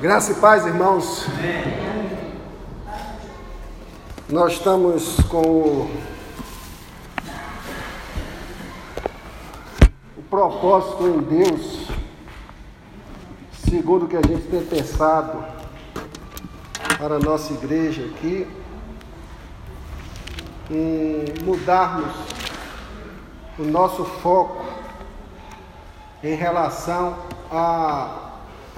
Graça 0.00 0.30
e 0.30 0.34
paz, 0.36 0.64
irmãos. 0.64 1.26
Nós 4.28 4.52
estamos 4.52 5.16
com 5.22 5.42
o, 5.42 5.90
o 10.16 10.22
propósito 10.30 11.04
em 11.08 11.18
Deus, 11.18 11.88
segundo 13.68 14.04
o 14.04 14.08
que 14.08 14.16
a 14.16 14.22
gente 14.22 14.46
tem 14.46 14.64
pensado 14.64 15.44
para 16.96 17.16
a 17.16 17.18
nossa 17.18 17.52
igreja 17.54 18.04
aqui, 18.04 18.46
em 20.70 21.42
mudarmos 21.42 22.14
o 23.58 23.64
nosso 23.64 24.04
foco 24.04 24.64
em 26.22 26.36
relação 26.36 27.18
a 27.50 28.27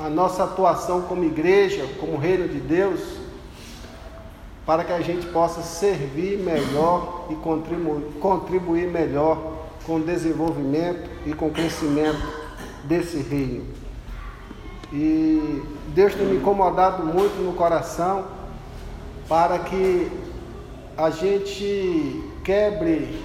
a 0.03 0.09
nossa 0.09 0.45
atuação 0.45 1.03
como 1.03 1.25
igreja, 1.25 1.87
como 2.01 2.17
reino 2.17 2.49
de 2.49 2.59
Deus, 2.59 3.01
para 4.65 4.83
que 4.83 4.93
a 4.93 5.01
gente 5.01 5.27
possa 5.27 5.63
servir 5.63 6.39
melhor 6.39 7.27
e 7.29 7.35
contribuir 7.35 8.89
melhor 8.89 9.61
com 9.85 9.97
o 9.97 10.01
desenvolvimento 10.01 11.11
e 11.27 11.35
com 11.35 11.49
o 11.49 11.51
crescimento 11.51 12.23
desse 12.85 13.19
reino. 13.19 13.67
E 14.93 15.63
Deus 15.89 16.15
tem 16.15 16.27
me 16.27 16.37
incomodado 16.37 17.05
muito 17.05 17.43
no 17.43 17.53
coração 17.53 18.25
para 19.29 19.59
que 19.59 20.11
a 20.97 21.11
gente 21.11 22.25
quebre 22.43 23.23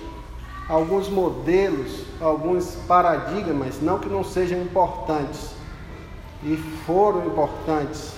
alguns 0.67 1.08
modelos, 1.09 2.05
alguns 2.20 2.76
paradigmas, 2.88 3.81
não 3.81 3.98
que 4.00 4.09
não 4.09 4.23
sejam 4.23 4.62
importantes, 4.62 5.55
e 6.44 6.57
foram 6.85 7.25
importantes, 7.27 8.13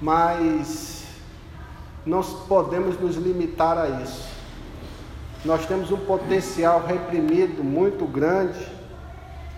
mas 0.00 1.04
não 2.04 2.22
podemos 2.22 2.98
nos 2.98 3.16
limitar 3.16 3.76
a 3.76 4.02
isso. 4.02 4.28
Nós 5.44 5.66
temos 5.66 5.92
um 5.92 5.98
potencial 5.98 6.84
reprimido 6.86 7.62
muito 7.62 8.04
grande 8.06 8.58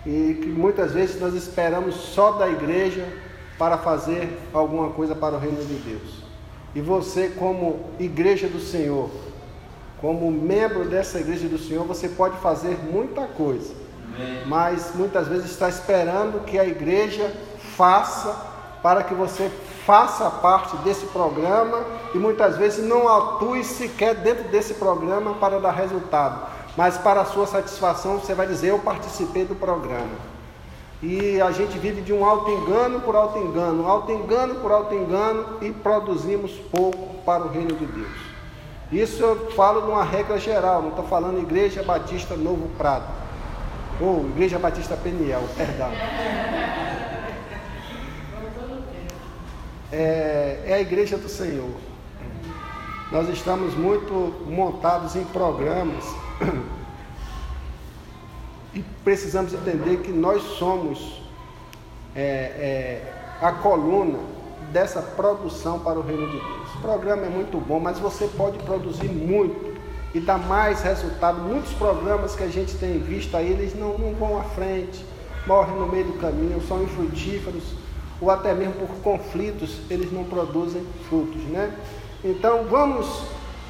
e 0.05 0.39
que 0.41 0.47
muitas 0.47 0.91
vezes 0.91 1.19
nós 1.19 1.33
esperamos 1.33 1.95
só 1.95 2.33
da 2.33 2.47
igreja 2.47 3.07
para 3.57 3.77
fazer 3.77 4.39
alguma 4.53 4.89
coisa 4.89 5.15
para 5.15 5.35
o 5.35 5.39
reino 5.39 5.63
de 5.63 5.75
Deus. 5.75 6.23
E 6.73 6.81
você, 6.81 7.29
como 7.29 7.91
igreja 7.99 8.47
do 8.47 8.59
Senhor, 8.59 9.09
como 9.99 10.31
membro 10.31 10.85
dessa 10.85 11.19
igreja 11.19 11.47
do 11.47 11.57
Senhor, 11.57 11.85
você 11.85 12.09
pode 12.09 12.37
fazer 12.39 12.77
muita 12.91 13.27
coisa, 13.27 13.73
mas 14.47 14.91
muitas 14.95 15.27
vezes 15.27 15.51
está 15.51 15.69
esperando 15.69 16.43
que 16.43 16.57
a 16.57 16.65
igreja 16.65 17.31
faça 17.81 18.35
para 18.83 19.03
que 19.03 19.15
você 19.15 19.49
faça 19.87 20.29
parte 20.29 20.77
desse 20.77 21.07
programa 21.07 21.83
e 22.13 22.19
muitas 22.19 22.55
vezes 22.55 22.85
não 22.85 23.07
atue 23.07 23.63
sequer 23.63 24.13
dentro 24.13 24.43
desse 24.49 24.75
programa 24.75 25.33
para 25.33 25.59
dar 25.59 25.71
resultado, 25.71 26.45
mas 26.77 26.95
para 26.99 27.21
a 27.21 27.25
sua 27.25 27.47
satisfação 27.47 28.19
você 28.19 28.35
vai 28.35 28.45
dizer: 28.45 28.69
Eu 28.69 28.77
participei 28.77 29.45
do 29.45 29.55
programa. 29.55 30.31
E 31.01 31.41
a 31.41 31.49
gente 31.49 31.79
vive 31.79 32.01
de 32.01 32.13
um 32.13 32.23
alto 32.23 32.51
engano 32.51 32.99
por 32.99 33.15
alto 33.15 33.39
engano, 33.39 33.87
alto 33.87 34.11
engano 34.11 34.55
por 34.61 34.71
alto 34.71 34.93
engano 34.93 35.57
e 35.59 35.71
produzimos 35.71 36.51
pouco 36.71 37.15
para 37.25 37.41
o 37.41 37.49
reino 37.49 37.75
de 37.75 37.85
Deus. 37.87 38.31
Isso 38.91 39.23
eu 39.23 39.49
falo 39.53 39.81
de 39.81 39.87
uma 39.87 40.03
regra 40.03 40.37
geral, 40.37 40.83
não 40.83 40.89
estou 40.89 41.05
falando 41.05 41.39
Igreja 41.39 41.81
Batista 41.81 42.35
Novo 42.35 42.69
Prado, 42.77 43.05
ou 43.99 44.27
Igreja 44.27 44.59
Batista 44.59 44.95
Peniel, 44.95 45.41
perdão 45.57 45.89
é, 49.91 50.63
é 50.65 50.73
a 50.73 50.81
igreja 50.81 51.17
do 51.17 51.27
Senhor. 51.27 51.69
Nós 53.11 53.27
estamos 53.27 53.75
muito 53.75 54.13
montados 54.47 55.15
em 55.15 55.25
programas 55.25 56.05
e 58.73 58.81
precisamos 59.03 59.53
entender 59.53 59.97
que 59.97 60.11
nós 60.11 60.41
somos 60.57 61.21
é, 62.15 62.21
é, 62.21 63.13
a 63.41 63.51
coluna 63.51 64.17
dessa 64.71 65.01
produção 65.01 65.79
para 65.79 65.99
o 65.99 66.01
reino 66.01 66.25
de 66.27 66.37
Deus. 66.37 66.75
O 66.75 66.79
programa 66.79 67.25
é 67.25 67.29
muito 67.29 67.57
bom, 67.59 67.79
mas 67.79 67.99
você 67.99 68.27
pode 68.37 68.57
produzir 68.59 69.09
muito 69.09 69.77
e 70.13 70.21
dar 70.21 70.37
mais 70.37 70.81
resultado. 70.81 71.41
Muitos 71.41 71.73
programas 71.73 72.33
que 72.33 72.43
a 72.43 72.47
gente 72.47 72.77
tem 72.77 72.97
visto 72.97 73.35
aí, 73.35 73.51
eles 73.51 73.75
não, 73.77 73.97
não 73.97 74.13
vão 74.13 74.39
à 74.39 74.43
frente, 74.43 75.05
morrem 75.45 75.75
no 75.75 75.87
meio 75.87 76.05
do 76.05 76.13
caminho, 76.13 76.61
são 76.65 76.81
infrutíferos 76.81 77.80
ou 78.21 78.29
até 78.29 78.53
mesmo 78.53 78.73
por 78.73 78.95
conflitos, 78.97 79.79
eles 79.89 80.13
não 80.13 80.23
produzem 80.23 80.85
frutos, 81.09 81.41
né? 81.45 81.75
Então 82.23 82.65
vamos 82.65 83.23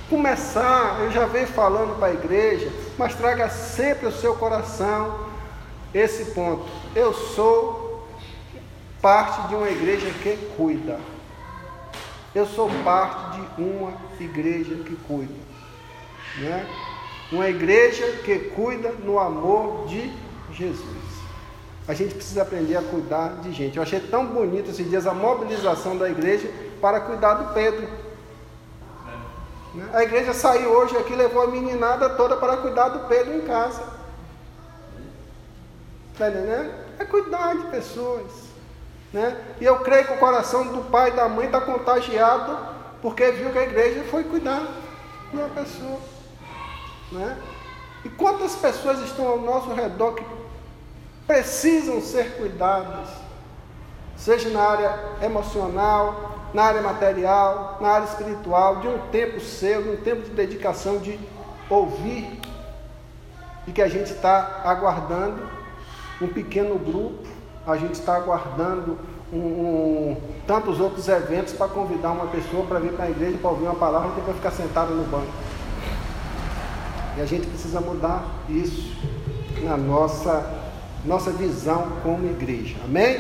começar, 0.10 1.00
eu 1.04 1.12
já 1.12 1.26
venho 1.26 1.48
falando 1.48 1.98
para 1.98 2.10
a 2.10 2.14
igreja, 2.14 2.70
mas 2.98 3.16
traga 3.16 3.50
sempre 3.50 4.08
o 4.08 4.12
seu 4.12 4.36
coração 4.36 5.32
esse 5.94 6.32
ponto. 6.32 6.66
Eu 6.94 7.14
sou 7.14 8.06
parte 9.02 9.48
de 9.48 9.56
uma 9.56 9.70
igreja 9.70 10.08
que 10.22 10.36
cuida. 10.58 11.00
Eu 12.36 12.46
sou 12.46 12.70
parte 12.84 13.40
de 13.40 13.62
uma 13.62 13.94
igreja 14.20 14.76
que 14.84 14.96
cuida. 15.08 15.34
Né? 16.38 16.66
Uma 17.32 17.50
igreja 17.50 18.06
que 18.24 18.38
cuida 18.50 18.92
no 18.92 19.18
amor 19.18 19.88
de 19.88 20.12
Jesus 20.52 21.12
a 21.88 21.94
gente 21.94 22.14
precisa 22.14 22.44
aprender 22.44 22.78
a 22.78 22.82
cuidar 22.82 23.42
de 23.42 23.52
gente. 23.52 23.78
Eu 23.78 23.84
achei 23.84 24.00
tão 24.00 24.26
bonito 24.26 24.70
esses 24.70 24.88
dias 24.90 25.08
a 25.08 25.14
mobilização 25.14 25.98
da 25.98 26.10
igreja 26.10 26.50
para 26.80 27.00
cuidar 27.02 27.36
do 27.36 27.54
Pedro. 27.54 27.88
A 29.94 30.04
igreja 30.04 30.34
saiu 30.34 30.70
hoje 30.72 30.96
aqui, 30.98 31.16
levou 31.16 31.44
a 31.44 31.48
meninada 31.48 32.10
toda 32.12 32.36
para 32.38 32.58
cuidar 32.58 32.90
do 32.90 33.08
Pedro 33.08 33.34
em 33.34 33.42
casa. 33.42 33.82
Está 36.14 36.30
entendendo? 36.30 36.72
É 37.00 37.06
cuidar 37.06 37.56
de 37.56 37.64
pessoas. 37.68 38.52
Né? 39.12 39.36
E 39.60 39.66
eu 39.66 39.80
creio 39.80 40.06
que 40.06 40.14
o 40.14 40.18
coração 40.18 40.68
do 40.68 40.90
pai 40.90 41.10
e 41.10 41.14
da 41.14 41.28
mãe 41.28 41.46
está 41.46 41.60
contagiado 41.60 42.58
porque 43.02 43.32
viu 43.32 43.50
que 43.50 43.58
a 43.58 43.64
igreja 43.64 44.04
foi 44.10 44.24
cuidar 44.24 44.68
de 45.32 45.38
uma 45.38 45.50
pessoa. 45.50 46.00
Né? 47.12 47.38
E 48.06 48.10
quantas 48.10 48.56
pessoas 48.56 49.00
estão 49.00 49.28
ao 49.28 49.40
nosso 49.40 49.74
redor 49.74 50.14
que 50.14 50.24
precisam 51.28 52.02
ser 52.02 52.38
cuidadas, 52.38 53.08
seja 54.16 54.50
na 54.50 54.62
área 54.62 55.00
emocional, 55.22 56.32
na 56.54 56.64
área 56.64 56.82
material, 56.82 57.78
na 57.80 57.90
área 57.90 58.06
espiritual, 58.06 58.78
de 58.78 58.88
um 58.88 58.98
tempo 59.10 59.40
seu, 59.40 59.84
de 59.84 59.90
um 59.90 59.98
tempo 59.98 60.24
de 60.24 60.32
dedicação, 60.32 60.98
de 60.98 61.20
ouvir, 61.70 62.40
e 63.68 63.72
que 63.72 63.82
a 63.82 63.88
gente 63.88 64.12
está 64.12 64.62
aguardando 64.66 65.48
um 66.22 66.28
pequeno 66.28 66.78
grupo, 66.78 67.28
a 67.66 67.78
gente 67.78 67.94
está 67.94 68.16
aguardando 68.16 68.98
um, 69.32 69.38
um, 69.38 70.18
tantos 70.46 70.80
outros 70.80 71.08
eventos 71.08 71.54
para 71.54 71.68
convidar 71.68 72.12
uma 72.12 72.28
pessoa 72.28 72.66
para 72.66 72.80
vir 72.80 72.92
para 72.94 73.06
a 73.06 73.10
igreja 73.10 73.38
para 73.38 73.50
ouvir 73.50 73.64
uma 73.64 73.76
palavra 73.76 74.10
e 74.10 74.16
depois 74.16 74.36
ficar 74.36 74.52
sentado 74.52 74.94
no 74.94 75.04
banco. 75.04 75.32
E 77.18 77.22
a 77.22 77.26
gente 77.26 77.48
precisa 77.48 77.80
mudar 77.80 78.24
isso 78.50 78.96
na 79.64 79.78
nossa 79.78 80.61
nossa 81.06 81.32
visão 81.32 81.94
como 82.04 82.28
igreja. 82.28 82.76
Amém? 82.84 83.18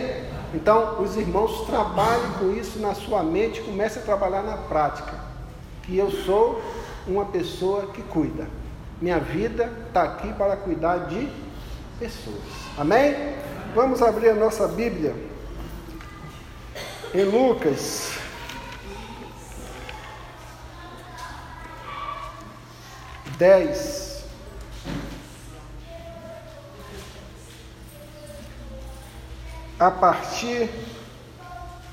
Então, 0.53 1.01
os 1.01 1.15
irmãos 1.15 1.65
trabalhem 1.65 2.31
com 2.39 2.51
isso 2.51 2.79
na 2.79 2.93
sua 2.93 3.23
mente, 3.23 3.61
comece 3.61 3.99
a 3.99 4.01
trabalhar 4.01 4.43
na 4.43 4.57
prática. 4.57 5.13
Que 5.83 5.97
eu 5.97 6.11
sou 6.11 6.61
uma 7.07 7.25
pessoa 7.25 7.87
que 7.87 8.01
cuida. 8.03 8.47
Minha 9.01 9.19
vida 9.19 9.71
está 9.87 10.03
aqui 10.03 10.31
para 10.33 10.55
cuidar 10.57 11.07
de 11.07 11.27
pessoas. 11.99 12.37
Amém? 12.77 13.15
Vamos 13.73 14.01
abrir 14.01 14.29
a 14.29 14.35
nossa 14.35 14.67
Bíblia 14.67 15.15
em 17.13 17.23
Lucas. 17.23 18.11
Dez. 23.37 24.10
A 29.81 29.89
partir 29.89 30.69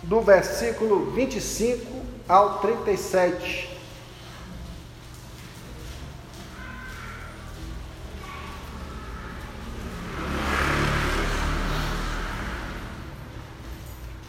do 0.02 0.20
versículo 0.20 1.11
25 1.12 1.90
ao 2.29 2.58
37. 2.58 3.79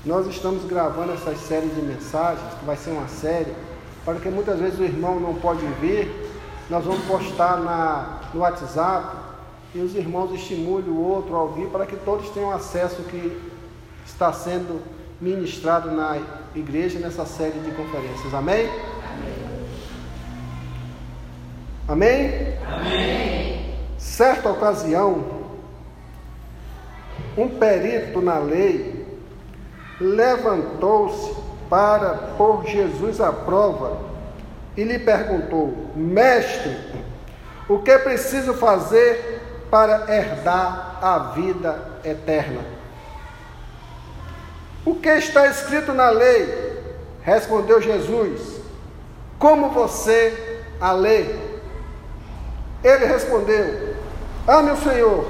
Nós 0.05 0.25
estamos 0.27 0.63
gravando 0.63 1.11
essa 1.11 1.35
série 1.35 1.67
de 1.67 1.81
mensagens, 1.81 2.53
que 2.57 2.65
vai 2.65 2.77
ser 2.77 2.91
uma 2.91 3.09
série, 3.09 3.53
para 4.05 4.15
que 4.21 4.29
muitas 4.29 4.57
vezes 4.57 4.79
o 4.79 4.83
irmão 4.85 5.19
não 5.19 5.35
pode 5.35 5.65
vir, 5.81 6.09
nós 6.69 6.85
vamos 6.85 7.05
postar 7.05 7.57
na, 7.57 8.21
no 8.33 8.39
WhatsApp 8.39 9.28
e 9.73 9.79
os 9.79 9.95
irmãos 9.95 10.33
estimulem 10.33 10.89
o 10.89 10.99
outro 10.99 11.35
a 11.35 11.43
ouvir 11.43 11.67
para 11.67 11.85
que 11.85 11.95
todos 11.97 12.29
tenham 12.29 12.51
acesso 12.51 13.03
que 13.03 13.39
está 14.05 14.33
sendo 14.33 14.81
ministrado 15.21 15.91
na 15.91 16.17
igreja 16.55 16.99
nessa 16.99 17.25
série 17.25 17.59
de 17.59 17.71
conferências. 17.71 18.33
Amém? 18.33 18.69
Amém? 21.87 22.57
Amém? 22.65 23.75
Certa 23.97 24.49
ocasião, 24.49 25.39
um 27.37 27.49
perito 27.49 28.21
na 28.21 28.39
lei 28.39 29.05
levantou-se 29.99 31.35
para 31.69 32.13
pôr 32.37 32.65
Jesus 32.65 33.21
à 33.21 33.31
prova 33.31 33.99
e 34.75 34.83
lhe 34.83 34.99
perguntou: 34.99 35.91
Mestre, 35.95 36.75
o 37.67 37.79
que 37.79 37.97
preciso 37.99 38.53
fazer 38.53 39.38
para 39.69 40.13
herdar 40.13 40.99
a 41.01 41.19
vida 41.35 41.79
eterna? 42.03 42.61
O 44.85 44.95
que 44.95 45.09
está 45.09 45.47
escrito 45.47 45.93
na 45.93 46.09
lei? 46.09 46.69
Respondeu 47.21 47.81
Jesus: 47.81 48.61
Como 49.37 49.69
você 49.69 50.65
a 50.79 50.91
lê? 50.91 51.25
Ele 52.83 53.05
respondeu: 53.05 53.95
Ame 54.47 54.71
o 54.71 54.77
Senhor, 54.77 55.25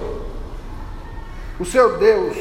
o 1.60 1.66
seu 1.66 1.98
Deus, 1.98 2.38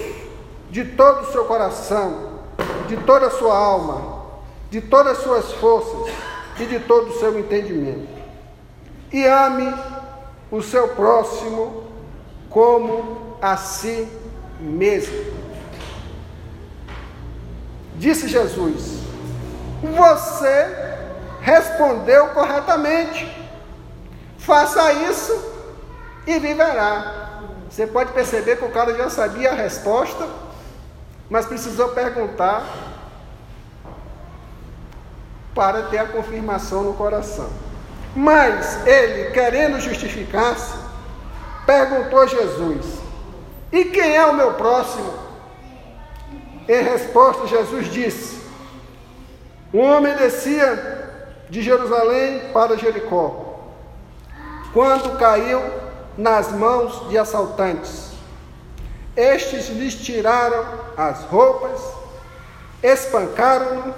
de 0.70 0.84
todo 0.84 1.22
o 1.22 1.32
seu 1.32 1.44
coração, 1.46 2.40
de 2.86 2.96
toda 2.98 3.26
a 3.26 3.30
sua 3.30 3.56
alma, 3.56 4.22
de 4.70 4.80
todas 4.80 5.18
as 5.18 5.24
suas 5.24 5.52
forças 5.54 6.12
e 6.60 6.66
de 6.66 6.78
todo 6.80 7.08
o 7.08 7.18
seu 7.18 7.38
entendimento. 7.38 8.18
E 9.10 9.24
ame 9.26 9.74
o 10.50 10.62
seu 10.62 10.88
próximo 10.88 11.84
como 12.50 13.36
a 13.40 13.56
si 13.56 14.08
mesmo. 14.58 15.38
Disse 17.96 18.28
Jesus: 18.28 19.00
Você 19.82 20.88
respondeu 21.40 22.28
corretamente. 22.28 23.36
Faça 24.38 24.92
isso 24.92 25.52
e 26.26 26.38
viverá. 26.38 27.42
Você 27.68 27.86
pode 27.86 28.12
perceber 28.12 28.56
que 28.56 28.64
o 28.64 28.70
cara 28.70 28.94
já 28.94 29.10
sabia 29.10 29.50
a 29.50 29.54
resposta, 29.54 30.26
mas 31.28 31.46
precisou 31.46 31.88
perguntar 31.90 32.64
para 35.54 35.82
ter 35.82 35.98
a 35.98 36.06
confirmação 36.06 36.82
no 36.82 36.94
coração. 36.94 37.67
Mas 38.18 38.84
ele, 38.84 39.30
querendo 39.30 39.78
justificar-se, 39.78 40.74
perguntou 41.64 42.22
a 42.22 42.26
Jesus: 42.26 42.84
E 43.70 43.84
quem 43.84 44.16
é 44.16 44.26
o 44.26 44.34
meu 44.34 44.54
próximo? 44.54 45.14
Em 46.68 46.82
resposta, 46.82 47.46
Jesus 47.46 47.86
disse: 47.92 48.42
Um 49.72 49.82
homem 49.82 50.16
descia 50.16 51.44
de 51.48 51.62
Jerusalém 51.62 52.50
para 52.52 52.76
Jericó 52.76 53.60
quando 54.72 55.16
caiu 55.16 55.62
nas 56.16 56.50
mãos 56.50 57.08
de 57.08 57.16
assaltantes. 57.16 58.14
Estes 59.14 59.68
lhes 59.68 59.94
tiraram 59.94 60.66
as 60.96 61.22
roupas, 61.22 61.80
espancaram-no 62.82 63.94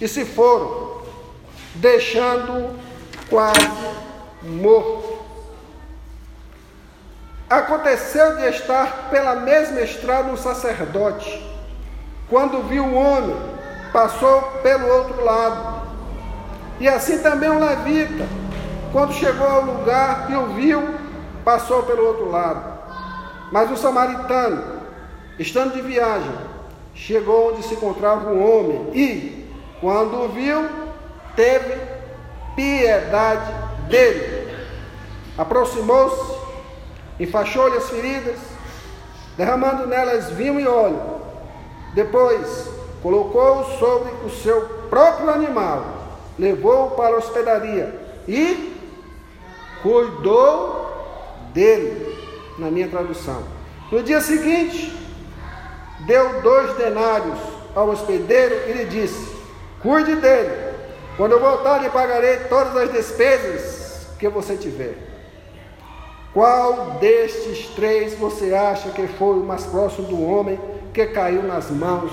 e 0.00 0.08
se 0.08 0.24
foram, 0.24 1.02
deixando-o 1.74 2.89
quase 3.30 3.70
morto. 4.42 5.18
Aconteceu 7.48 8.36
de 8.36 8.48
estar 8.48 9.08
pela 9.10 9.36
mesma 9.36 9.80
estrada 9.80 10.30
um 10.30 10.36
sacerdote. 10.36 11.48
Quando 12.28 12.68
viu 12.68 12.84
o 12.84 12.94
homem, 12.94 13.36
passou 13.92 14.42
pelo 14.62 14.86
outro 14.88 15.24
lado. 15.24 15.88
E 16.78 16.88
assim 16.88 17.18
também 17.18 17.50
um 17.50 17.58
levita 17.58 18.26
quando 18.92 19.14
chegou 19.14 19.46
ao 19.46 19.62
lugar 19.62 20.26
e 20.30 20.34
o 20.34 20.46
viu, 20.48 20.94
passou 21.44 21.84
pelo 21.84 22.06
outro 22.06 22.28
lado. 22.28 22.78
Mas 23.52 23.70
o 23.70 23.76
samaritano, 23.76 24.80
estando 25.38 25.74
de 25.74 25.80
viagem, 25.80 26.34
chegou 26.94 27.52
onde 27.52 27.62
se 27.62 27.74
encontrava 27.74 28.30
um 28.30 28.42
homem 28.42 28.90
e, 28.92 29.48
quando 29.80 30.24
o 30.24 30.28
viu, 30.28 30.68
teve 31.36 31.99
piedade 32.54 33.52
dele. 33.88 34.56
Aproximou-se, 35.36 36.38
enfaixou-lhe 37.18 37.76
as 37.76 37.88
feridas, 37.88 38.38
derramando 39.36 39.86
nelas 39.86 40.30
vinho 40.30 40.60
e 40.60 40.66
óleo. 40.66 41.20
Depois, 41.94 42.68
colocou-o 43.02 43.78
sobre 43.78 44.12
o 44.24 44.30
seu 44.30 44.62
próprio 44.88 45.30
animal, 45.30 45.84
levou-o 46.38 46.90
para 46.92 47.14
a 47.14 47.18
hospedaria 47.18 47.94
e 48.28 48.76
cuidou 49.82 50.80
dele, 51.52 52.16
na 52.58 52.70
minha 52.70 52.88
tradução. 52.88 53.42
No 53.90 54.02
dia 54.02 54.20
seguinte, 54.20 54.96
deu 56.00 56.40
dois 56.42 56.76
denários 56.76 57.38
ao 57.74 57.88
hospedeiro 57.88 58.68
e 58.68 58.72
lhe 58.72 58.84
disse: 58.84 59.34
Cuide 59.82 60.16
dele. 60.16 60.69
Quando 61.20 61.32
eu 61.32 61.40
voltar, 61.40 61.82
lhe 61.82 61.90
pagarei 61.90 62.38
todas 62.48 62.74
as 62.74 62.92
despesas 62.92 64.06
que 64.18 64.26
você 64.30 64.56
tiver. 64.56 64.96
Qual 66.32 66.92
destes 66.92 67.66
três 67.74 68.18
você 68.18 68.54
acha 68.54 68.88
que 68.92 69.06
foi 69.06 69.38
o 69.38 69.44
mais 69.44 69.66
próximo 69.66 70.08
do 70.08 70.24
homem 70.24 70.58
que 70.94 71.04
caiu 71.08 71.42
nas 71.42 71.70
mãos 71.70 72.10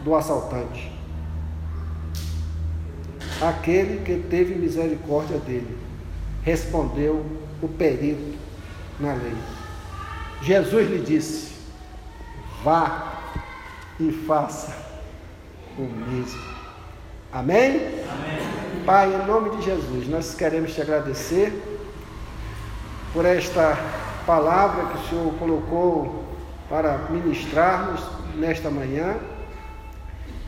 do 0.00 0.12
assaltante? 0.12 0.90
Aquele 3.40 4.02
que 4.02 4.28
teve 4.28 4.56
misericórdia 4.56 5.38
dele 5.38 5.78
respondeu 6.42 7.24
o 7.62 7.68
perito 7.68 8.36
na 8.98 9.12
lei. 9.12 9.36
Jesus 10.42 10.90
lhe 10.90 10.98
disse: 10.98 11.52
Vá 12.64 13.20
e 14.00 14.10
faça 14.10 14.76
o 15.78 15.82
mesmo. 15.82 16.57
Amém? 17.30 17.76
Amém? 18.10 18.84
Pai, 18.86 19.14
em 19.14 19.26
nome 19.26 19.50
de 19.56 19.62
Jesus, 19.62 20.08
nós 20.08 20.34
queremos 20.34 20.74
te 20.74 20.80
agradecer 20.80 21.52
por 23.12 23.26
esta 23.26 23.76
palavra 24.26 24.86
que 24.86 24.96
o 24.96 25.08
Senhor 25.10 25.34
colocou 25.34 26.24
para 26.70 26.96
ministrarmos 27.10 28.02
nesta 28.34 28.70
manhã. 28.70 29.16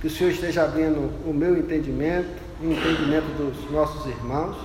Que 0.01 0.07
o 0.07 0.11
Senhor 0.11 0.31
esteja 0.31 0.65
abrindo 0.65 1.13
o 1.29 1.35
meu 1.35 1.59
entendimento, 1.59 2.41
o 2.63 2.73
entendimento 2.73 3.27
dos 3.37 3.71
nossos 3.71 4.07
irmãos 4.07 4.57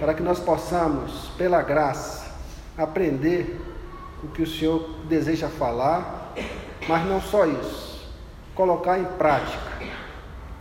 para 0.00 0.14
que 0.14 0.22
nós 0.22 0.40
possamos, 0.40 1.30
pela 1.36 1.60
graça, 1.60 2.34
aprender 2.78 3.60
o 4.24 4.28
que 4.28 4.42
o 4.42 4.46
Senhor 4.46 5.04
deseja 5.06 5.48
falar, 5.48 6.32
mas 6.88 7.04
não 7.06 7.20
só 7.20 7.44
isso, 7.46 8.10
colocar 8.54 8.98
em 8.98 9.04
prática 9.04 9.71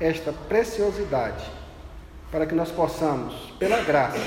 esta 0.01 0.34
preciosidade, 0.50 1.46
para 2.31 2.46
que 2.46 2.55
nós 2.55 2.72
possamos, 2.72 3.53
pela 3.60 3.81
graça, 3.81 4.20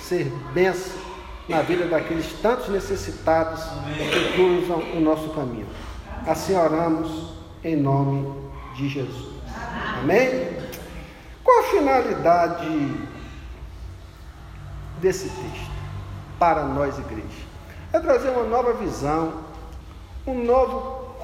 ser 0.00 0.30
bênção 0.52 1.00
na 1.48 1.62
vida 1.62 1.86
daqueles 1.86 2.32
tantos 2.40 2.68
necessitados 2.68 3.64
que 3.64 4.32
cruzam 4.34 4.78
o 4.94 5.00
nosso 5.00 5.30
caminho. 5.30 5.66
Assim 6.26 6.54
oramos 6.54 7.32
em 7.64 7.74
nome 7.74 8.32
de 8.76 8.88
Jesus. 8.88 9.34
Amém? 10.00 10.54
Qual 11.42 11.60
a 11.60 11.62
finalidade 11.62 12.68
desse 15.00 15.28
texto 15.28 15.76
para 16.38 16.64
nós, 16.64 16.98
igreja. 16.98 17.46
É 17.92 17.98
trazer 17.98 18.30
uma 18.30 18.44
nova 18.44 18.72
visão, 18.74 19.44
um 20.26 20.44
novo 20.44 21.14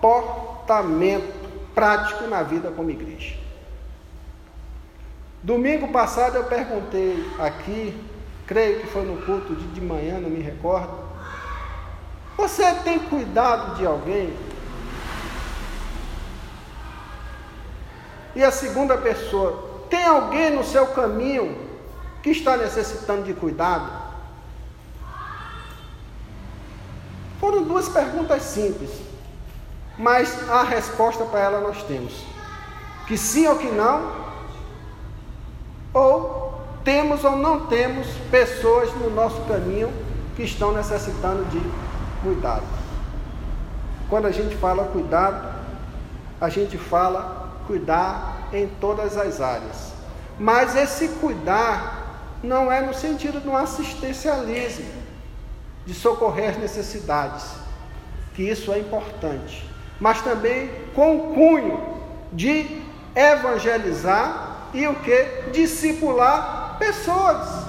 comportamento 0.00 1.43
prático 1.74 2.26
na 2.26 2.42
vida 2.42 2.70
como 2.70 2.90
igreja. 2.90 3.36
Domingo 5.42 5.88
passado 5.88 6.36
eu 6.36 6.44
perguntei 6.44 7.28
aqui, 7.38 7.94
creio 8.46 8.80
que 8.80 8.86
foi 8.86 9.04
no 9.04 9.20
culto 9.22 9.54
de, 9.54 9.66
de 9.68 9.80
manhã, 9.80 10.18
não 10.18 10.30
me 10.30 10.40
recordo. 10.40 11.04
Você 12.36 12.64
tem 12.76 12.98
cuidado 12.98 13.76
de 13.76 13.86
alguém? 13.86 14.34
E 18.34 18.42
a 18.42 18.50
segunda 18.50 18.96
pessoa, 18.96 19.86
tem 19.88 20.04
alguém 20.04 20.50
no 20.50 20.64
seu 20.64 20.86
caminho 20.88 21.56
que 22.22 22.30
está 22.30 22.56
necessitando 22.56 23.24
de 23.24 23.34
cuidado? 23.34 24.04
Foram 27.38 27.62
duas 27.62 27.88
perguntas 27.88 28.42
simples, 28.42 28.90
mas 29.98 30.48
a 30.48 30.62
resposta 30.62 31.24
para 31.24 31.40
ela 31.40 31.60
nós 31.60 31.82
temos: 31.84 32.24
que 33.06 33.16
sim 33.16 33.46
ou 33.46 33.56
que 33.56 33.68
não, 33.68 34.12
ou 35.92 36.60
temos 36.84 37.24
ou 37.24 37.36
não 37.36 37.66
temos 37.66 38.06
pessoas 38.30 38.92
no 38.94 39.10
nosso 39.10 39.40
caminho 39.42 39.92
que 40.36 40.42
estão 40.42 40.72
necessitando 40.72 41.44
de 41.50 41.60
cuidado. 42.22 42.64
Quando 44.10 44.26
a 44.26 44.32
gente 44.32 44.54
fala 44.56 44.84
cuidado, 44.84 45.54
a 46.40 46.48
gente 46.48 46.76
fala 46.76 47.52
cuidar 47.66 48.48
em 48.52 48.68
todas 48.80 49.16
as 49.16 49.40
áreas. 49.40 49.92
Mas 50.38 50.74
esse 50.76 51.08
cuidar 51.20 52.04
não 52.42 52.70
é 52.70 52.80
no 52.80 52.92
sentido 52.92 53.40
de 53.40 53.48
um 53.48 53.56
assistencialismo, 53.56 54.86
de 55.86 55.94
socorrer 55.94 56.50
as 56.50 56.58
necessidades, 56.58 57.46
que 58.34 58.42
isso 58.42 58.72
é 58.72 58.78
importante, 58.78 59.68
mas 60.00 60.20
também 60.22 60.70
com 60.94 61.16
o 61.16 61.34
cunho 61.34 61.80
de 62.32 62.82
evangelizar 63.14 64.68
e 64.72 64.86
o 64.86 64.94
que? 64.96 65.50
Discipular 65.52 66.76
pessoas. 66.78 67.64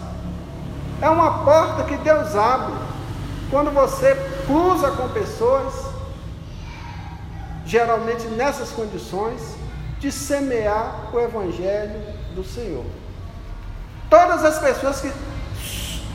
É 1.01 1.10
uma 1.10 1.44
porta 1.44 1.84
que 1.84 1.98
Deus 1.98 2.36
abre. 2.36 2.74
Quando 3.51 3.72
você 3.72 4.15
cruza 4.46 4.91
com 4.91 5.10
pessoas, 5.10 5.74
geralmente 7.65 8.25
nessas 8.27 8.72
condições, 8.72 9.55
de 10.00 10.12
semear 10.12 11.10
o 11.13 11.20
Evangelho 11.20 12.00
do 12.34 12.44
Senhor. 12.44 12.86
Todas 14.10 14.44
as 14.44 14.60
pessoas 14.60 15.01
que 15.01 15.12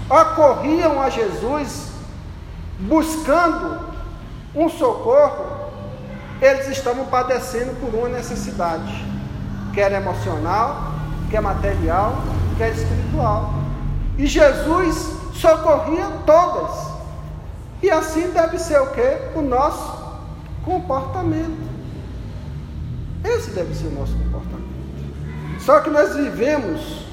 acorriam 0.08 1.00
a 1.00 1.08
Jesus 1.08 1.90
buscando 2.78 3.80
um 4.54 4.68
socorro, 4.68 5.59
eles 6.40 6.68
estavam 6.68 7.04
padecendo 7.06 7.75
por 7.80 7.94
uma 7.94 8.09
necessidade, 8.09 9.04
quer 9.75 9.92
emocional, 9.92 10.94
quer 11.30 11.42
material, 11.42 12.16
quer 12.56 12.73
espiritual. 12.73 13.52
E 14.16 14.26
Jesus 14.26 15.12
socorria 15.35 16.06
todas. 16.25 16.90
E 17.82 17.90
assim 17.90 18.30
deve 18.30 18.59
ser 18.59 18.80
o 18.80 18.88
que? 18.88 19.38
O 19.38 19.42
nosso 19.42 20.00
comportamento. 20.64 21.70
Esse 23.25 23.50
deve 23.50 23.75
ser 23.75 23.88
o 23.88 23.92
nosso 23.92 24.12
comportamento. 24.12 24.70
Só 25.61 25.80
que 25.80 25.90
nós 25.90 26.14
vivemos, 26.16 27.04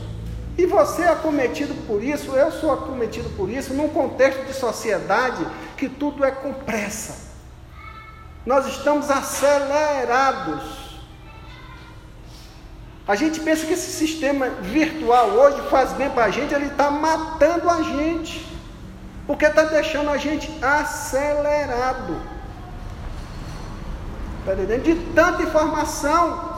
e 0.57 0.65
você 0.65 1.03
é 1.03 1.10
acometido 1.10 1.74
por 1.86 2.01
isso, 2.01 2.31
eu 2.31 2.51
sou 2.51 2.72
acometido 2.72 3.29
por 3.36 3.50
isso, 3.50 3.74
num 3.74 3.89
contexto 3.89 4.46
de 4.46 4.53
sociedade 4.53 5.46
que 5.75 5.89
tudo 5.89 6.24
é 6.24 6.31
com 6.31 6.53
pressa. 6.53 7.26
Nós 8.47 8.65
estamos 8.65 9.11
acelerados. 9.11 10.63
A 13.05 13.13
gente 13.13 13.41
pensa 13.41 13.65
que 13.65 13.73
esse 13.73 13.91
sistema 13.91 14.47
virtual 14.61 15.31
hoje 15.31 15.61
faz 15.69 15.91
bem 15.91 16.09
para 16.09 16.25
a 16.25 16.29
gente, 16.29 16.53
ele 16.53 16.67
está 16.67 16.89
matando 16.89 17.69
a 17.69 17.81
gente, 17.81 18.47
porque 19.27 19.45
está 19.45 19.63
deixando 19.63 20.09
a 20.09 20.15
gente 20.15 20.49
acelerado. 20.63 22.21
Está 24.39 24.53
entendendo? 24.53 24.83
De 24.83 24.95
tanta 25.13 25.43
informação, 25.43 26.57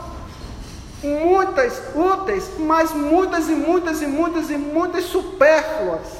muitas 1.02 1.82
úteis, 1.92 2.52
mas 2.56 2.92
muitas 2.92 3.48
e 3.48 3.56
muitas 3.56 4.00
e 4.00 4.06
muitas 4.06 4.48
e 4.48 4.56
muitas 4.56 5.06
supérfluas, 5.06 6.19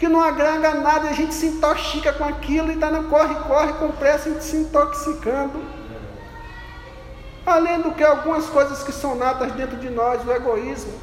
que 0.00 0.08
não 0.08 0.22
agrega 0.22 0.72
nada 0.76 1.10
a 1.10 1.12
gente 1.12 1.34
se 1.34 1.44
intoxica 1.44 2.10
com 2.10 2.24
aquilo 2.24 2.70
e 2.70 2.74
está 2.74 2.90
no 2.90 3.10
corre-corre 3.10 3.74
com 3.74 3.92
pressa 3.92 4.30
e 4.30 4.40
se 4.40 4.56
intoxicando. 4.56 5.62
Além 7.44 7.82
do 7.82 7.92
que 7.92 8.02
algumas 8.02 8.46
coisas 8.46 8.82
que 8.82 8.92
são 8.92 9.14
natas 9.14 9.52
dentro 9.52 9.76
de 9.76 9.90
nós, 9.90 10.26
o 10.26 10.32
egoísmo. 10.32 10.94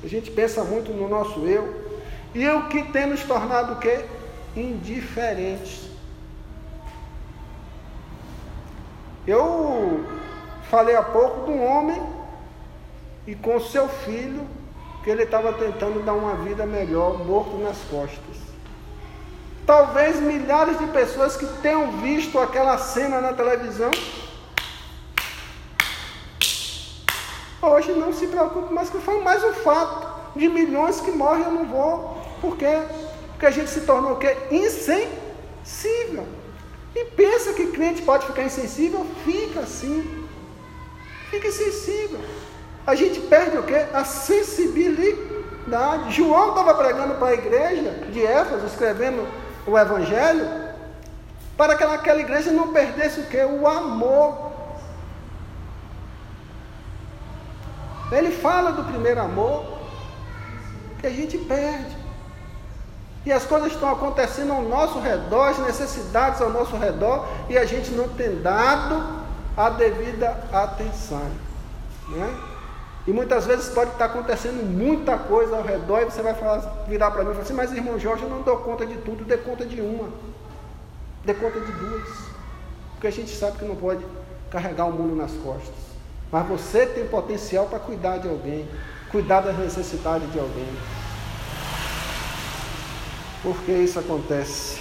A 0.00 0.06
gente 0.06 0.30
pensa 0.30 0.62
muito 0.62 0.92
no 0.92 1.08
nosso 1.08 1.40
eu. 1.40 1.98
E 2.32 2.48
o 2.48 2.68
que 2.68 2.84
tem 2.92 3.06
nos 3.06 3.24
tornado 3.24 3.72
o 3.72 3.76
quê? 3.80 4.04
Indiferentes. 4.54 5.90
Eu 9.26 10.04
falei 10.70 10.94
há 10.94 11.02
pouco 11.02 11.46
de 11.46 11.50
um 11.50 11.66
homem 11.66 12.00
e 13.26 13.34
com 13.34 13.58
seu 13.58 13.88
filho, 13.88 14.46
que 15.02 15.10
ele 15.10 15.24
estava 15.24 15.52
tentando 15.52 16.04
dar 16.04 16.12
uma 16.12 16.34
vida 16.36 16.64
melhor, 16.64 17.18
morto 17.24 17.56
nas 17.58 17.78
costas. 17.90 18.36
Talvez 19.66 20.20
milhares 20.20 20.78
de 20.78 20.86
pessoas 20.86 21.36
que 21.36 21.46
tenham 21.60 21.92
visto 22.00 22.38
aquela 22.38 22.78
cena 22.78 23.20
na 23.20 23.32
televisão, 23.32 23.90
hoje 27.60 27.92
não 27.92 28.12
se 28.12 28.26
preocupam 28.26 28.72
mais, 28.72 28.90
que 28.90 28.98
foi 28.98 29.20
mais 29.22 29.42
um 29.44 29.52
fato 29.52 30.38
de 30.38 30.48
milhões 30.48 31.00
que 31.00 31.10
morrem, 31.10 31.44
eu 31.44 31.52
não 31.52 31.66
vou. 31.66 32.20
Por 32.40 32.56
quê? 32.56 32.82
Porque 33.30 33.46
a 33.46 33.50
gente 33.50 33.70
se 33.70 33.82
tornou 33.82 34.12
o 34.12 34.18
quê? 34.18 34.36
Insensível. 34.50 36.26
E 36.94 37.04
pensa 37.06 37.52
que 37.54 37.68
crente 37.68 38.02
pode 38.02 38.26
ficar 38.26 38.44
insensível? 38.44 39.06
Fica 39.24 39.60
assim. 39.60 40.26
Fique 41.30 41.50
sensível. 41.50 42.20
A 42.86 42.94
gente 42.94 43.20
perde 43.20 43.58
o 43.58 43.62
quê? 43.62 43.86
A 43.94 44.04
sensibilidade. 44.04 46.10
João 46.10 46.50
estava 46.50 46.74
pregando 46.74 47.14
para 47.14 47.28
a 47.28 47.34
igreja 47.34 47.90
de 48.10 48.24
Éfeso, 48.24 48.66
escrevendo 48.66 49.26
o 49.66 49.78
Evangelho, 49.78 50.48
para 51.56 51.76
que 51.76 51.84
aquela 51.84 52.20
igreja 52.20 52.50
não 52.50 52.72
perdesse 52.72 53.20
o 53.20 53.26
quê? 53.26 53.44
O 53.44 53.66
amor. 53.66 54.50
Ele 58.10 58.32
fala 58.32 58.72
do 58.72 58.84
primeiro 58.84 59.20
amor, 59.20 59.64
que 61.00 61.06
a 61.06 61.10
gente 61.10 61.38
perde. 61.38 61.96
E 63.24 63.32
as 63.32 63.44
coisas 63.44 63.72
estão 63.72 63.90
acontecendo 63.90 64.52
ao 64.52 64.62
nosso 64.62 64.98
redor, 64.98 65.50
as 65.50 65.58
necessidades 65.58 66.40
ao 66.40 66.50
nosso 66.50 66.76
redor, 66.76 67.26
e 67.48 67.56
a 67.56 67.64
gente 67.64 67.92
não 67.92 68.08
tem 68.08 68.42
dado 68.42 69.22
a 69.56 69.70
devida 69.70 70.36
atenção. 70.52 71.30
Né? 72.08 72.51
E 73.06 73.12
muitas 73.12 73.46
vezes 73.46 73.68
pode 73.70 73.90
estar 73.90 74.04
acontecendo 74.04 74.62
muita 74.62 75.18
coisa 75.18 75.56
ao 75.56 75.62
redor 75.62 76.02
e 76.02 76.04
você 76.04 76.22
vai 76.22 76.34
falar, 76.34 76.58
virar 76.86 77.10
para 77.10 77.24
mim 77.24 77.30
e 77.30 77.32
falar 77.32 77.44
assim, 77.44 77.54
mas 77.54 77.72
irmão 77.72 77.98
Jorge, 77.98 78.22
eu 78.22 78.30
não 78.30 78.42
dou 78.42 78.58
conta 78.58 78.86
de 78.86 78.96
tudo, 78.98 79.24
dê 79.24 79.36
conta 79.36 79.66
de 79.66 79.80
uma, 79.80 80.08
dê 81.24 81.34
conta 81.34 81.58
de 81.58 81.72
duas. 81.72 82.08
Porque 82.92 83.08
a 83.08 83.10
gente 83.10 83.34
sabe 83.34 83.58
que 83.58 83.64
não 83.64 83.74
pode 83.74 84.04
carregar 84.50 84.84
o 84.84 84.92
mundo 84.92 85.16
nas 85.16 85.32
costas. 85.32 85.74
Mas 86.30 86.46
você 86.46 86.86
tem 86.86 87.06
potencial 87.08 87.66
para 87.66 87.80
cuidar 87.80 88.18
de 88.18 88.28
alguém, 88.28 88.68
cuidar 89.10 89.40
das 89.40 89.58
necessidades 89.58 90.30
de 90.32 90.38
alguém. 90.38 90.68
Porque 93.42 93.72
isso 93.72 93.98
acontece. 93.98 94.80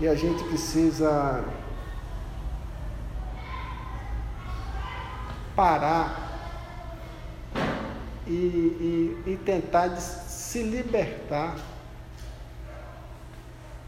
E 0.00 0.08
a 0.08 0.14
gente 0.14 0.42
precisa 0.44 1.44
parar 5.54 6.34
e, 8.26 8.32
e, 8.32 9.22
e 9.32 9.36
tentar 9.44 9.90
se 9.96 10.62
libertar 10.62 11.56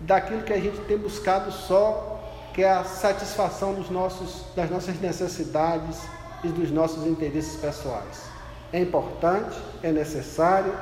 daquilo 0.01 0.43
que 0.43 0.53
a 0.53 0.61
gente 0.61 0.79
tem 0.83 0.99
buscado 0.99 1.51
só, 1.51 2.21
que 2.53 2.63
é 2.63 2.71
a 2.71 2.85
satisfação 2.85 3.75
dos 3.75 3.91
nossos, 3.91 4.45
das 4.55 4.71
nossas 4.71 5.01
necessidades 5.01 6.01
e 6.45 6.49
dos 6.49 6.71
nossos 6.71 7.07
interesses 7.07 7.57
pessoais. 7.61 8.23
É 8.73 8.81
importante, 8.81 9.57
é 9.83 9.91
necessário, 9.91 10.75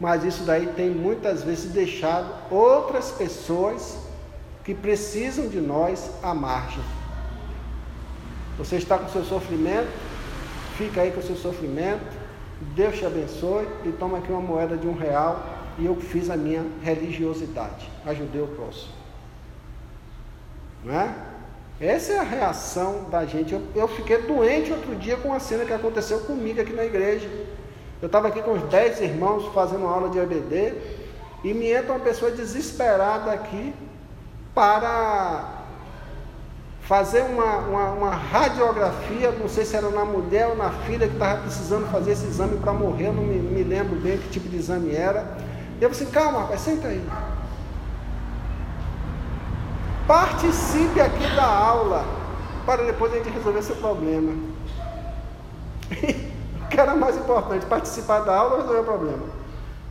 mas 0.00 0.24
isso 0.24 0.44
daí 0.44 0.66
tem 0.68 0.90
muitas 0.90 1.42
vezes 1.42 1.72
deixado 1.72 2.28
outras 2.50 3.10
pessoas 3.10 3.98
que 4.64 4.74
precisam 4.74 5.48
de 5.48 5.60
nós 5.60 6.10
à 6.22 6.34
margem. 6.34 6.82
Você 8.58 8.76
está 8.76 8.98
com 8.98 9.08
seu 9.08 9.24
sofrimento, 9.24 9.88
fica 10.76 11.02
aí 11.02 11.10
com 11.10 11.20
seu 11.22 11.36
sofrimento, 11.36 12.04
Deus 12.74 12.96
te 12.96 13.04
abençoe 13.04 13.66
e 13.84 13.92
toma 13.92 14.18
aqui 14.18 14.32
uma 14.32 14.40
moeda 14.40 14.76
de 14.76 14.86
um 14.86 14.94
real 14.94 15.44
e 15.78 15.84
eu 15.84 15.94
fiz 15.96 16.30
a 16.30 16.36
minha 16.36 16.64
religiosidade. 16.82 17.90
Ajudei 18.04 18.40
o 18.40 18.46
próximo. 18.46 18.92
Não 20.82 20.94
é? 20.94 21.14
Essa 21.78 22.14
é 22.14 22.18
a 22.18 22.22
reação 22.22 23.04
da 23.10 23.26
gente. 23.26 23.52
Eu, 23.52 23.62
eu 23.74 23.88
fiquei 23.88 24.22
doente 24.22 24.72
outro 24.72 24.94
dia 24.96 25.16
com 25.18 25.28
uma 25.28 25.40
cena 25.40 25.66
que 25.66 25.72
aconteceu 25.72 26.20
comigo 26.20 26.60
aqui 26.60 26.72
na 26.72 26.84
igreja. 26.84 27.28
Eu 28.00 28.06
estava 28.06 28.28
aqui 28.28 28.40
com 28.40 28.52
os 28.52 28.62
dez 28.62 29.00
irmãos 29.00 29.52
fazendo 29.52 29.86
aula 29.86 30.08
de 30.08 30.18
ABD 30.18 30.74
e 31.44 31.52
me 31.52 31.70
entra 31.70 31.92
uma 31.92 32.00
pessoa 32.00 32.30
desesperada 32.30 33.30
aqui 33.32 33.74
para 34.54 35.55
fazer 36.86 37.22
uma, 37.22 37.56
uma, 37.56 37.90
uma, 37.90 38.10
radiografia, 38.10 39.32
não 39.32 39.48
sei 39.48 39.64
se 39.64 39.74
era 39.74 39.90
na 39.90 40.04
mulher 40.04 40.46
ou 40.46 40.56
na 40.56 40.70
filha 40.70 41.08
que 41.08 41.14
estava 41.14 41.42
precisando 41.42 41.90
fazer 41.90 42.12
esse 42.12 42.26
exame 42.26 42.58
para 42.58 42.72
morrer, 42.72 43.12
não 43.12 43.24
me, 43.24 43.38
me, 43.38 43.64
lembro 43.64 43.96
bem 43.96 44.18
que 44.18 44.28
tipo 44.30 44.48
de 44.48 44.56
exame 44.56 44.94
era. 44.94 45.36
E 45.80 45.82
eu 45.82 45.90
falei 45.90 46.04
assim, 46.04 46.12
calma, 46.12 46.40
rapaz, 46.40 46.60
senta 46.60 46.88
aí. 46.88 47.04
Participe 50.06 51.00
aqui 51.00 51.34
da 51.34 51.44
aula, 51.44 52.04
para 52.64 52.84
depois 52.84 53.12
a 53.12 53.16
gente 53.16 53.30
resolver 53.30 53.62
seu 53.62 53.76
problema. 53.76 54.32
o 55.90 56.68
que 56.68 56.80
era 56.80 56.94
mais 56.94 57.16
importante, 57.16 57.66
participar 57.66 58.20
da 58.20 58.36
aula 58.36 58.54
ou 58.54 58.60
resolver 58.60 58.80
o 58.80 58.84
problema? 58.84 59.24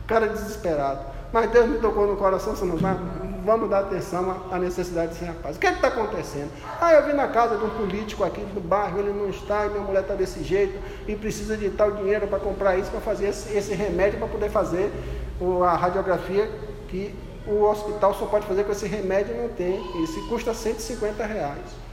O 0.02 0.06
cara 0.06 0.28
desesperado. 0.28 1.00
Mas 1.30 1.50
Deus 1.50 1.68
me 1.68 1.78
tocou 1.78 2.06
no 2.06 2.16
coração, 2.16 2.56
você 2.56 2.64
não 2.64 2.78
vai, 2.78 2.96
vamos 3.46 3.70
dar 3.70 3.80
atenção 3.80 4.42
à 4.50 4.58
necessidade 4.58 5.12
desse 5.12 5.24
rapaz. 5.24 5.56
O 5.56 5.60
que 5.60 5.66
é 5.66 5.72
está 5.72 5.88
acontecendo? 5.88 6.50
Ah, 6.80 6.92
eu 6.92 7.06
vim 7.06 7.12
na 7.12 7.28
casa 7.28 7.56
de 7.56 7.64
um 7.64 7.70
político 7.70 8.24
aqui 8.24 8.40
do 8.40 8.60
bairro, 8.60 8.98
ele 8.98 9.12
não 9.12 9.30
está, 9.30 9.64
e 9.64 9.70
minha 9.70 9.82
mulher 9.82 10.02
está 10.02 10.14
desse 10.14 10.42
jeito, 10.42 10.76
e 11.06 11.14
precisa 11.14 11.56
de 11.56 11.70
tal 11.70 11.92
dinheiro 11.92 12.26
para 12.26 12.40
comprar 12.40 12.76
isso, 12.76 12.90
para 12.90 13.00
fazer 13.00 13.28
esse, 13.28 13.56
esse 13.56 13.72
remédio, 13.72 14.18
para 14.18 14.28
poder 14.28 14.50
fazer 14.50 14.92
a 15.64 15.76
radiografia 15.76 16.50
que 16.88 17.14
o 17.46 17.62
hospital 17.62 18.12
só 18.14 18.26
pode 18.26 18.46
fazer 18.46 18.64
com 18.64 18.72
esse 18.72 18.86
remédio 18.86 19.36
não 19.36 19.48
tem. 19.50 19.80
Esse 20.02 20.20
custa 20.28 20.52
150 20.52 21.24
reais. 21.24 21.86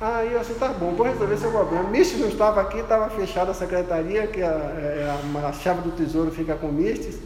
Aí 0.00 0.32
eu 0.32 0.40
assim, 0.40 0.54
tá 0.54 0.68
bom, 0.68 0.92
vou 0.92 1.06
resolver 1.06 1.36
seu 1.38 1.50
problema. 1.50 1.88
Mistes 1.88 2.20
não 2.20 2.28
estava 2.28 2.60
aqui, 2.60 2.78
estava 2.78 3.08
fechada 3.08 3.52
a 3.52 3.54
secretaria, 3.54 4.26
que 4.26 4.42
a, 4.42 4.46
é, 4.46 5.16
a, 5.42 5.48
a, 5.48 5.52
chave 5.52 5.80
do 5.80 5.90
tesouro 5.92 6.30
fica 6.30 6.54
com 6.54 6.68
Mistes. 6.68 7.18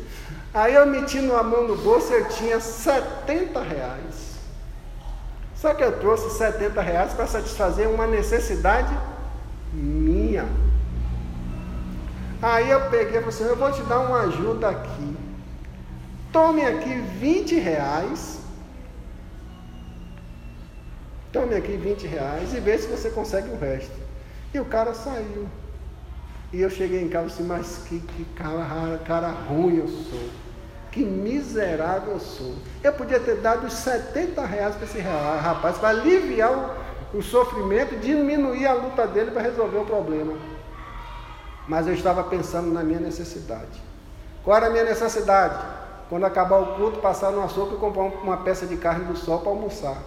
Aí 0.53 0.75
eu 0.75 0.87
meti 0.87 1.19
a 1.19 1.43
mão 1.43 1.69
no 1.69 1.77
bolso, 1.77 2.13
eu 2.13 2.29
tinha 2.29 2.61
70 2.61 3.61
reais. 3.63 4.31
Só 5.55 5.75
que 5.75 5.83
eu 5.83 5.99
trouxe 6.01 6.31
70 6.37 6.81
reais 6.81 7.13
para 7.13 7.27
satisfazer 7.27 7.89
uma 7.89 8.07
necessidade 8.07 8.93
minha. 9.73 10.49
Aí 12.43 12.71
eu 12.71 12.81
peguei 12.89 13.19
e 13.19 13.23
falei 13.23 13.29
assim, 13.29 13.45
eu 13.45 13.57
vou 13.57 13.71
te 13.71 13.83
dar 13.83 14.01
uma 14.01 14.23
ajuda 14.23 14.71
aqui. 14.71 15.17
Tome 16.33 16.65
aqui 16.65 16.95
20 16.95 17.55
reais 17.57 18.41
Tome 21.33 21.55
aqui 21.55 21.77
20 21.77 22.09
reais 22.09 22.53
e 22.55 22.61
vê 22.61 22.77
se 22.77 22.89
você 22.89 23.09
consegue 23.09 23.51
o 23.51 23.59
resto. 23.59 23.93
E 24.53 24.59
o 24.59 24.65
cara 24.65 24.93
saiu. 24.95 25.49
E 26.53 26.61
eu 26.61 26.71
cheguei 26.71 27.03
em 27.03 27.09
casa 27.09 27.27
e 27.27 27.29
disse, 27.29 27.43
mas 27.43 27.85
que, 27.89 28.01
que 28.01 28.25
cara, 28.35 28.99
cara 29.07 29.29
ruim 29.29 29.79
eu 29.79 29.89
sou. 29.89 30.29
Que 30.91 31.05
miserável 31.05 32.15
eu 32.15 32.21
sou. 32.21 32.55
Eu 32.83 32.93
podia 32.93 33.21
ter 33.21 33.37
dado 33.37 33.67
os 33.67 33.73
70 33.73 34.45
reais 34.45 34.75
para 34.75 34.85
esse 34.85 34.99
rapaz, 34.99 35.79
para 35.79 35.91
aliviar 35.91 36.77
o, 37.15 37.19
o 37.19 37.23
sofrimento, 37.23 37.97
diminuir 38.01 38.67
a 38.67 38.73
luta 38.73 39.07
dele 39.07 39.31
para 39.31 39.43
resolver 39.43 39.79
o 39.79 39.85
problema. 39.85 40.37
Mas 41.69 41.87
eu 41.87 41.95
estava 41.95 42.25
pensando 42.25 42.73
na 42.73 42.83
minha 42.83 42.99
necessidade. 42.99 43.81
Qual 44.43 44.57
era 44.57 44.67
a 44.67 44.71
minha 44.71 44.85
necessidade? 44.85 45.65
Quando 46.09 46.25
acabar 46.25 46.59
o 46.59 46.75
culto, 46.75 46.99
passar 46.99 47.31
no 47.31 47.45
açougue 47.45 47.77
e 47.77 47.79
comprar 47.79 48.03
uma 48.03 48.39
peça 48.39 48.67
de 48.67 48.77
carne 48.77 49.05
do 49.05 49.17
sol 49.17 49.39
para 49.39 49.51
almoçar. 49.51 49.99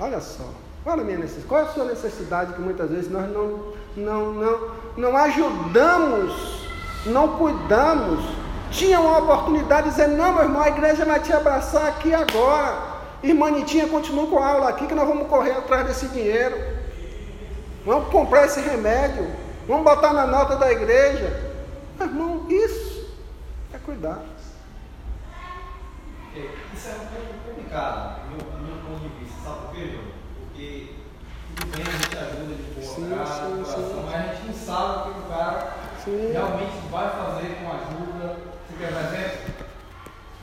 Olha 0.00 0.20
só, 0.20 0.44
qual 0.84 0.98
a 0.98 1.02
minha 1.02 1.18
necessidade? 1.18 1.48
Qual 1.48 1.60
é 1.60 1.64
a 1.64 1.68
sua 1.68 1.84
necessidade 1.84 2.52
que 2.52 2.60
muitas 2.60 2.90
vezes 2.90 3.10
nós 3.10 3.28
não, 3.32 3.74
não, 3.96 4.32
não, 4.32 4.70
não 4.96 5.16
ajudamos, 5.16 6.62
não 7.06 7.36
cuidamos? 7.36 8.24
Tinha 8.70 9.00
uma 9.00 9.18
oportunidade 9.18 9.84
de 9.84 9.90
dizer, 9.90 10.08
não, 10.08 10.32
meu 10.32 10.44
irmão, 10.44 10.62
a 10.62 10.68
igreja 10.68 11.04
vai 11.04 11.20
te 11.20 11.32
abraçar 11.32 11.86
aqui 11.88 12.14
agora. 12.14 12.98
Irmã 13.22 13.50
Nitinha, 13.50 13.88
continua 13.88 14.26
com 14.28 14.38
a 14.38 14.46
aula 14.46 14.68
aqui 14.68 14.86
que 14.86 14.94
nós 14.94 15.08
vamos 15.08 15.26
correr 15.26 15.52
atrás 15.52 15.86
desse 15.86 16.06
dinheiro. 16.08 16.56
Vamos 17.84 18.08
comprar 18.10 18.46
esse 18.46 18.60
remédio. 18.60 19.26
Vamos 19.66 19.84
botar 19.84 20.12
na 20.12 20.26
nota 20.26 20.56
da 20.56 20.70
igreja. 20.70 21.54
Meu 21.98 22.06
irmão, 22.06 22.46
isso 22.48 23.08
é 23.74 23.78
cuidar. 23.78 24.22
Isso 26.74 26.88
é 26.88 26.92
um 26.92 27.06
pouco 27.06 27.34
complicado, 27.48 28.20
do 28.22 28.36
meu, 28.36 28.60
meu 28.62 28.76
ponto 28.84 29.00
de 29.00 29.08
vista, 29.18 29.27
sabe 29.44 29.60
por 29.60 29.74
quê, 29.74 29.88
João? 29.92 30.04
Porque 30.34 30.94
tudo 31.56 31.76
bem, 31.76 31.86
a 31.86 31.98
gente 31.98 32.16
ajuda 32.16 32.54
de 32.54 32.62
boa 32.74 32.94
sim, 32.94 33.10
cara, 33.10 33.26
sim, 33.26 33.64
sim. 33.64 34.02
mas 34.04 34.14
a 34.14 34.34
gente 34.34 34.46
não 34.46 34.54
sabe 34.54 34.98
o 34.98 35.14
que 35.14 35.20
o 35.20 35.22
cara 35.28 35.74
sim. 36.04 36.32
realmente 36.32 36.88
vai 36.90 37.10
fazer 37.10 37.48
com 37.56 37.70
ajuda. 37.70 38.36
Você 38.68 38.76
quer 38.78 38.92
um 38.92 38.98
exemplo? 38.98 39.66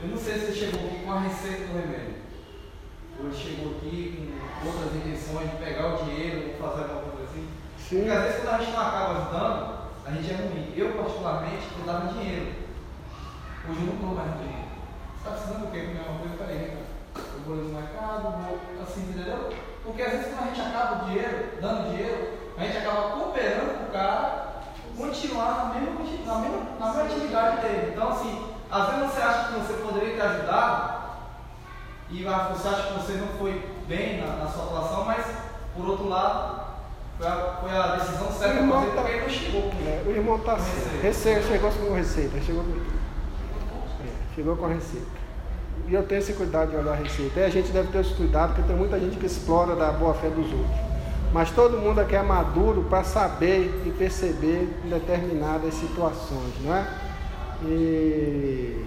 Eu 0.02 0.08
não 0.08 0.18
sei 0.18 0.34
se 0.34 0.44
ele 0.44 0.54
chegou 0.54 0.86
aqui 0.86 1.04
com 1.04 1.12
a 1.12 1.20
receita 1.20 1.66
do 1.66 1.78
remédio. 1.78 2.16
Ou 3.18 3.26
ele 3.26 3.36
chegou 3.36 3.76
aqui 3.76 4.32
com 4.60 4.68
outras 4.68 4.94
intenções 4.96 5.50
de 5.50 5.56
pegar 5.56 5.94
o 5.94 6.04
dinheiro 6.04 6.48
ou 6.48 6.68
fazer 6.68 6.82
alguma 6.82 7.12
coisa 7.12 7.24
assim. 7.30 7.48
Sim. 7.78 7.96
Porque 7.96 8.10
às 8.10 8.22
vezes 8.22 8.40
quando 8.40 8.54
a 8.54 8.58
gente 8.58 8.72
não 8.72 8.80
acaba 8.80 9.12
ajudando, 9.12 9.76
a 10.04 10.10
gente 10.12 10.30
é 10.30 10.36
ruim. 10.36 10.72
Eu 10.76 10.92
particularmente, 10.92 11.66
eu 11.78 11.86
dava 11.86 12.12
dinheiro. 12.12 12.66
Hoje 13.68 13.80
eu 13.80 13.86
não 13.86 13.94
estou 13.94 14.14
mais 14.14 14.32
dinheiro 14.38 14.66
está 15.26 15.32
precisando 15.32 15.66
do 15.66 15.72
quê? 15.72 15.80
Comer 15.80 16.08
uma 16.08 16.18
coisa, 16.20 16.36
peraí, 16.36 16.85
eu 17.18 17.40
vou 17.46 17.56
no 17.56 17.74
mercado, 17.74 18.22
vou 18.22 18.82
assim, 18.82 19.00
entendeu? 19.08 19.50
Porque 19.84 20.02
às 20.02 20.12
vezes 20.12 20.26
quando 20.28 20.42
a 20.42 20.54
gente 20.54 20.60
acaba 20.60 21.02
o 21.02 21.04
dinheiro, 21.06 21.48
dando 21.60 21.90
dinheiro, 21.90 22.28
a 22.56 22.64
gente 22.64 22.76
acaba 22.78 23.10
cooperando 23.10 23.78
com 23.78 23.84
o 23.84 23.92
cara 23.92 24.46
continuar 24.96 25.74
na 25.74 25.80
mesma, 25.80 25.94
na 26.24 26.38
mesma, 26.40 26.62
na 26.80 26.86
mesma 26.86 27.02
atividade 27.02 27.60
dele. 27.60 27.92
Então, 27.94 28.08
assim, 28.08 28.46
às 28.70 28.88
vezes 28.88 29.12
você 29.12 29.20
acha 29.22 29.48
que 29.48 29.60
você 29.60 29.72
poderia 29.74 30.14
ter 30.14 30.22
ajudado 30.22 30.96
e 32.10 32.22
você 32.22 32.68
acha 32.68 32.82
que 32.82 32.94
você 32.94 33.12
não 33.14 33.28
foi 33.38 33.62
bem 33.86 34.20
na, 34.20 34.36
na 34.36 34.48
sua 34.48 34.64
atuação, 34.64 35.04
mas 35.04 35.26
por 35.74 35.86
outro 35.86 36.08
lado, 36.08 36.66
foi 37.18 37.26
a, 37.26 37.58
foi 37.60 37.70
a 37.70 37.96
decisão 37.96 38.32
certa 38.32 38.62
de 38.62 38.68
fazer 38.68 38.86
tá, 38.86 39.02
porque 39.02 39.12
ele 39.12 39.22
não 39.22 39.28
chegou 39.28 39.62
com 39.62 39.76
é, 39.86 40.02
O 40.06 40.10
irmão 40.10 40.36
está 40.36 40.56
receita. 41.02 41.42
chegou 41.42 41.70
com 41.70 41.94
receita, 41.94 42.40
chegou 42.40 42.64
com, 42.64 42.70
é, 44.02 44.34
chegou 44.34 44.56
com 44.56 44.64
a 44.64 44.68
receita. 44.68 45.25
E 45.88 45.94
eu 45.94 46.02
tenho 46.02 46.18
esse 46.18 46.32
cuidado 46.32 46.70
de 46.70 46.76
olhar 46.76 46.92
a 46.92 46.96
receita. 46.96 47.40
E 47.40 47.44
a 47.44 47.48
gente 47.48 47.70
deve 47.70 47.88
ter 47.88 48.00
esse 48.00 48.14
cuidado, 48.14 48.54
porque 48.54 48.66
tem 48.66 48.76
muita 48.76 48.98
gente 48.98 49.16
que 49.16 49.26
explora 49.26 49.76
da 49.76 49.92
boa 49.92 50.14
fé 50.14 50.28
dos 50.28 50.52
outros. 50.52 50.86
Mas 51.32 51.50
todo 51.50 51.78
mundo 51.78 52.00
aqui 52.00 52.16
é 52.16 52.22
maduro 52.22 52.84
para 52.84 53.04
saber 53.04 53.82
e 53.84 53.90
perceber 53.90 54.68
determinadas 54.84 55.74
situações, 55.74 56.54
não 56.62 56.74
é? 56.74 56.86
E 57.62 58.84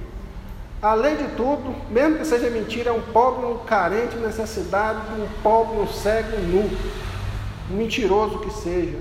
além 0.82 1.16
de 1.16 1.28
tudo, 1.36 1.76
mesmo 1.92 2.18
que 2.18 2.26
seja 2.26 2.50
mentira, 2.50 2.90
é 2.90 2.94
um 2.94 3.02
pobre, 3.02 3.46
um 3.46 3.58
carente, 3.60 4.16
necessidade 4.18 5.00
de 5.14 5.22
um 5.22 5.28
pobre, 5.44 5.80
um 5.80 5.88
cego, 5.88 6.38
um 6.38 6.42
nu, 6.42 6.70
um 7.72 7.76
mentiroso 7.76 8.40
que 8.40 8.52
seja, 8.52 8.98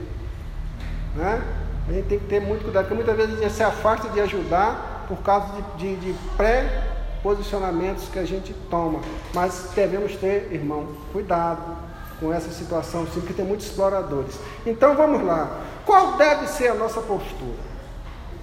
né? 1.16 1.42
A 1.88 1.92
gente 1.92 2.06
tem 2.06 2.18
que 2.18 2.26
ter 2.26 2.40
muito 2.40 2.64
cuidado, 2.64 2.84
porque 2.84 2.96
muitas 2.96 3.16
vezes 3.16 3.38
a 3.38 3.42
gente 3.42 3.52
se 3.52 3.62
afasta 3.62 4.08
de 4.10 4.20
ajudar 4.20 5.06
por 5.08 5.18
causa 5.18 5.46
de, 5.78 5.96
de, 5.96 5.96
de 5.96 6.14
pré 6.36 6.87
posicionamentos 7.28 8.08
que 8.08 8.18
a 8.18 8.24
gente 8.24 8.54
toma. 8.70 9.00
Mas 9.34 9.68
devemos 9.74 10.16
ter, 10.16 10.50
irmão, 10.50 10.88
cuidado 11.12 11.76
com 12.18 12.32
essa 12.32 12.50
situação, 12.50 13.06
sim, 13.06 13.20
porque 13.20 13.34
tem 13.34 13.44
muitos 13.44 13.66
exploradores. 13.66 14.38
Então 14.64 14.96
vamos 14.96 15.22
lá. 15.22 15.60
Qual 15.84 16.16
deve 16.16 16.46
ser 16.46 16.68
a 16.68 16.74
nossa 16.74 17.02
postura 17.02 17.58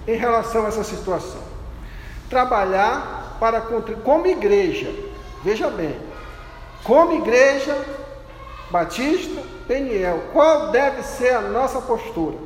em 0.06 0.14
relação 0.14 0.64
a 0.64 0.68
essa 0.68 0.84
situação? 0.84 1.40
Trabalhar 2.30 3.36
para 3.40 3.60
como 4.04 4.26
igreja, 4.28 4.94
veja 5.42 5.68
bem, 5.68 5.96
como 6.84 7.14
igreja 7.14 7.76
Batista 8.70 9.42
Peniel, 9.66 10.28
qual 10.32 10.70
deve 10.70 11.02
ser 11.02 11.34
a 11.34 11.40
nossa 11.40 11.80
postura? 11.80 12.36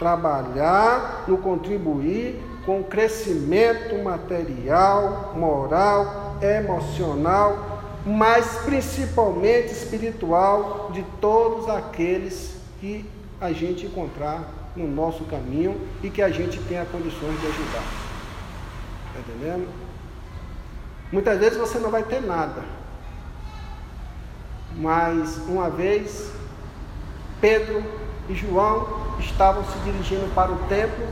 Trabalhar 0.00 1.24
no 1.28 1.38
contribuir 1.38 2.42
com 2.66 2.82
crescimento 2.82 3.96
material, 4.02 5.34
moral, 5.36 6.36
emocional, 6.42 7.80
mas 8.04 8.58
principalmente 8.64 9.72
espiritual 9.72 10.90
de 10.92 11.04
todos 11.20 11.68
aqueles 11.68 12.56
que 12.80 13.08
a 13.40 13.52
gente 13.52 13.86
encontrar 13.86 14.72
no 14.74 14.86
nosso 14.88 15.24
caminho 15.24 15.80
e 16.02 16.10
que 16.10 16.20
a 16.20 16.28
gente 16.28 16.58
tenha 16.64 16.84
condições 16.84 17.40
de 17.40 17.46
ajudar. 17.46 17.84
Está 19.06 19.20
entendendo? 19.20 19.68
Muitas 21.12 21.38
vezes 21.38 21.56
você 21.56 21.78
não 21.78 21.90
vai 21.90 22.02
ter 22.02 22.20
nada. 22.20 22.62
Mas 24.76 25.38
uma 25.48 25.70
vez 25.70 26.32
Pedro 27.40 27.82
e 28.28 28.34
João 28.34 29.16
estavam 29.20 29.64
se 29.64 29.78
dirigindo 29.78 30.32
para 30.34 30.50
o 30.50 30.56
templo 30.68 31.06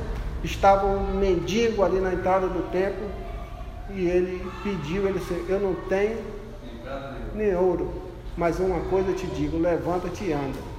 estava 0.44 0.86
um 0.86 1.14
mendigo 1.14 1.82
ali 1.82 2.00
na 2.00 2.12
entrada 2.12 2.46
do 2.46 2.70
templo 2.70 3.04
e 3.90 4.06
ele 4.06 4.46
pediu, 4.62 5.08
ele 5.08 5.18
disse, 5.18 5.44
eu 5.48 5.58
não 5.58 5.74
tenho 5.88 6.18
nem 7.34 7.54
ouro, 7.56 7.92
mas 8.36 8.58
uma 8.58 8.80
coisa 8.90 9.10
eu 9.10 9.16
te 9.16 9.26
digo, 9.26 9.58
levanta-te 9.58 10.24
e 10.24 10.32
anda. 10.32 10.74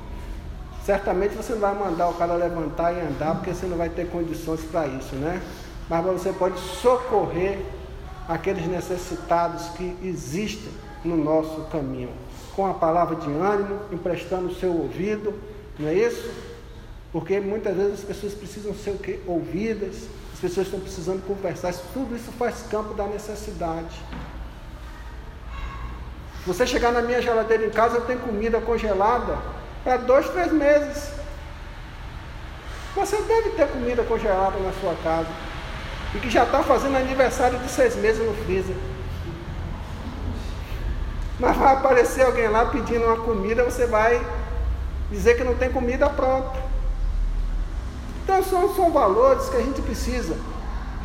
Certamente 0.83 1.35
você 1.35 1.53
não 1.53 1.61
vai 1.61 1.73
mandar 1.73 2.09
o 2.09 2.13
cara 2.13 2.35
levantar 2.35 2.93
e 2.93 3.01
andar, 3.01 3.35
porque 3.35 3.53
você 3.53 3.65
não 3.65 3.77
vai 3.77 3.89
ter 3.89 4.07
condições 4.09 4.61
para 4.61 4.85
isso, 4.85 5.15
né? 5.15 5.41
Mas 5.89 6.05
você 6.05 6.31
pode 6.31 6.59
socorrer 6.59 7.59
aqueles 8.27 8.67
necessitados 8.67 9.69
que 9.69 9.97
existem 10.03 10.71
no 11.03 11.17
nosso 11.17 11.61
caminho, 11.71 12.09
com 12.55 12.67
a 12.67 12.73
palavra 12.73 13.15
de 13.15 13.31
ânimo, 13.31 13.79
emprestando 13.91 14.47
o 14.47 14.55
seu 14.55 14.71
ouvido, 14.71 15.33
não 15.79 15.87
é 15.87 15.93
isso? 15.93 16.54
Porque 17.15 17.39
muitas 17.39 17.73
vezes 17.73 17.93
as 17.93 18.01
pessoas 18.01 18.33
precisam 18.33 18.73
ser 18.75 18.89
o 18.89 18.97
quê? 18.97 19.21
ouvidas, 19.25 20.09
as 20.33 20.39
pessoas 20.41 20.67
estão 20.67 20.81
precisando 20.81 21.25
conversar, 21.25 21.73
tudo 21.93 22.13
isso 22.13 22.29
faz 22.33 22.65
campo 22.69 22.93
da 22.93 23.05
necessidade. 23.05 23.95
Você 26.45 26.67
chegar 26.67 26.91
na 26.91 27.01
minha 27.01 27.21
geladeira 27.21 27.65
em 27.65 27.69
casa, 27.69 27.95
eu 27.95 28.01
tenho 28.01 28.19
comida 28.19 28.59
congelada 28.59 29.37
para 29.81 29.95
dois, 29.95 30.27
três 30.27 30.51
meses. 30.51 31.09
Você 32.97 33.21
deve 33.21 33.51
ter 33.51 33.69
comida 33.69 34.03
congelada 34.03 34.59
na 34.59 34.73
sua 34.73 34.93
casa. 35.01 35.29
e 36.13 36.19
que 36.19 36.29
já 36.29 36.43
está 36.43 36.63
fazendo 36.63 36.97
aniversário 36.97 37.57
de 37.59 37.69
seis 37.69 37.95
meses 37.95 38.25
no 38.25 38.33
freezer. 38.43 38.75
Mas 41.39 41.55
vai 41.55 41.75
aparecer 41.75 42.25
alguém 42.25 42.49
lá 42.49 42.65
pedindo 42.65 43.05
uma 43.05 43.23
comida, 43.23 43.63
você 43.63 43.85
vai 43.85 44.21
dizer 45.09 45.37
que 45.37 45.45
não 45.45 45.55
tem 45.55 45.71
comida 45.71 46.09
pronta. 46.09 46.64
Então 48.25 48.41
são, 48.41 48.75
são 48.75 48.91
valores 48.91 49.47
que 49.49 49.55
a 49.55 49.61
gente 49.61 49.83
precisa 49.83 50.35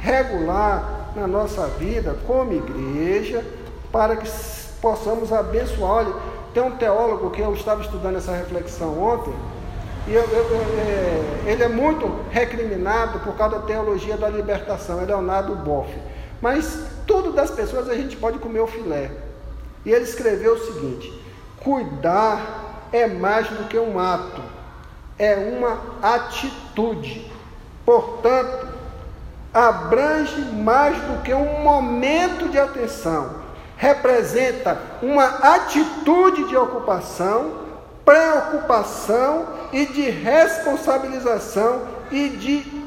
regular 0.01 1.13
na 1.15 1.27
nossa 1.27 1.67
vida 1.67 2.17
como 2.27 2.55
igreja, 2.55 3.45
para 3.93 4.17
que 4.17 4.27
possamos 4.81 5.31
abençoar. 5.31 5.91
Olha, 5.91 6.15
tem 6.55 6.63
um 6.63 6.71
teólogo 6.73 7.31
que 7.31 7.43
eu 7.43 7.53
estava 7.53 7.83
estudando 7.83 8.17
essa 8.17 8.33
reflexão 8.33 8.99
ontem, 8.99 9.35
e 10.09 10.15
eu, 10.15 10.23
eu, 10.23 10.45
eu, 10.51 10.61
é, 10.79 11.51
ele 11.53 11.63
é 11.63 11.69
muito 11.69 12.11
recriminado 12.31 13.21
por 13.21 13.35
causa 13.35 13.59
da 13.59 13.67
teologia 13.67 14.17
da 14.17 14.31
libertação, 14.31 14.99
é 14.99 15.05
Leonardo 15.05 15.55
Boff. 15.57 15.91
Mas 16.41 16.87
tudo 17.07 17.33
das 17.33 17.51
pessoas 17.51 17.87
a 17.87 17.95
gente 17.95 18.17
pode 18.17 18.39
comer 18.39 18.61
o 18.61 18.67
filé. 18.67 19.11
E 19.85 19.91
ele 19.91 20.05
escreveu 20.05 20.55
o 20.55 20.59
seguinte: 20.59 21.23
cuidar 21.63 22.89
é 22.91 23.07
mais 23.07 23.47
do 23.49 23.69
que 23.69 23.79
um 23.79 23.99
ato, 23.99 24.41
é 25.21 25.37
uma 25.37 25.79
atitude. 26.01 27.31
Portanto, 27.85 28.69
abrange 29.53 30.41
mais 30.41 30.97
do 30.97 31.23
que 31.23 31.35
um 31.35 31.63
momento 31.63 32.49
de 32.49 32.59
atenção, 32.59 33.43
representa 33.77 34.81
uma 35.03 35.27
atitude 35.55 36.49
de 36.49 36.57
ocupação, 36.57 37.53
preocupação 38.03 39.47
e 39.73 39.85
de 39.85 40.09
responsabilização 40.09 41.83
e 42.11 42.31
de 42.31 42.81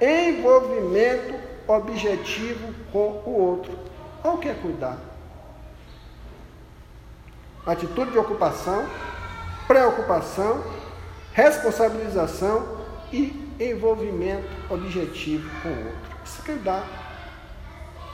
envolvimento 0.00 1.34
objetivo 1.66 2.72
com 2.92 3.22
o 3.26 3.40
outro. 3.40 3.76
Olha 4.22 4.34
o 4.34 4.38
que 4.38 4.48
é 4.48 4.54
cuidar. 4.54 4.98
Atitude 7.66 8.12
de 8.12 8.18
ocupação, 8.18 8.86
preocupação, 9.66 10.62
responsabilização 11.36 12.66
e 13.12 13.54
envolvimento 13.60 14.48
objetivo 14.70 15.46
com 15.62 15.68
o 15.68 15.86
outro. 15.86 16.16
Isso 16.24 16.42
que 16.42 16.52
dá. 16.52 16.82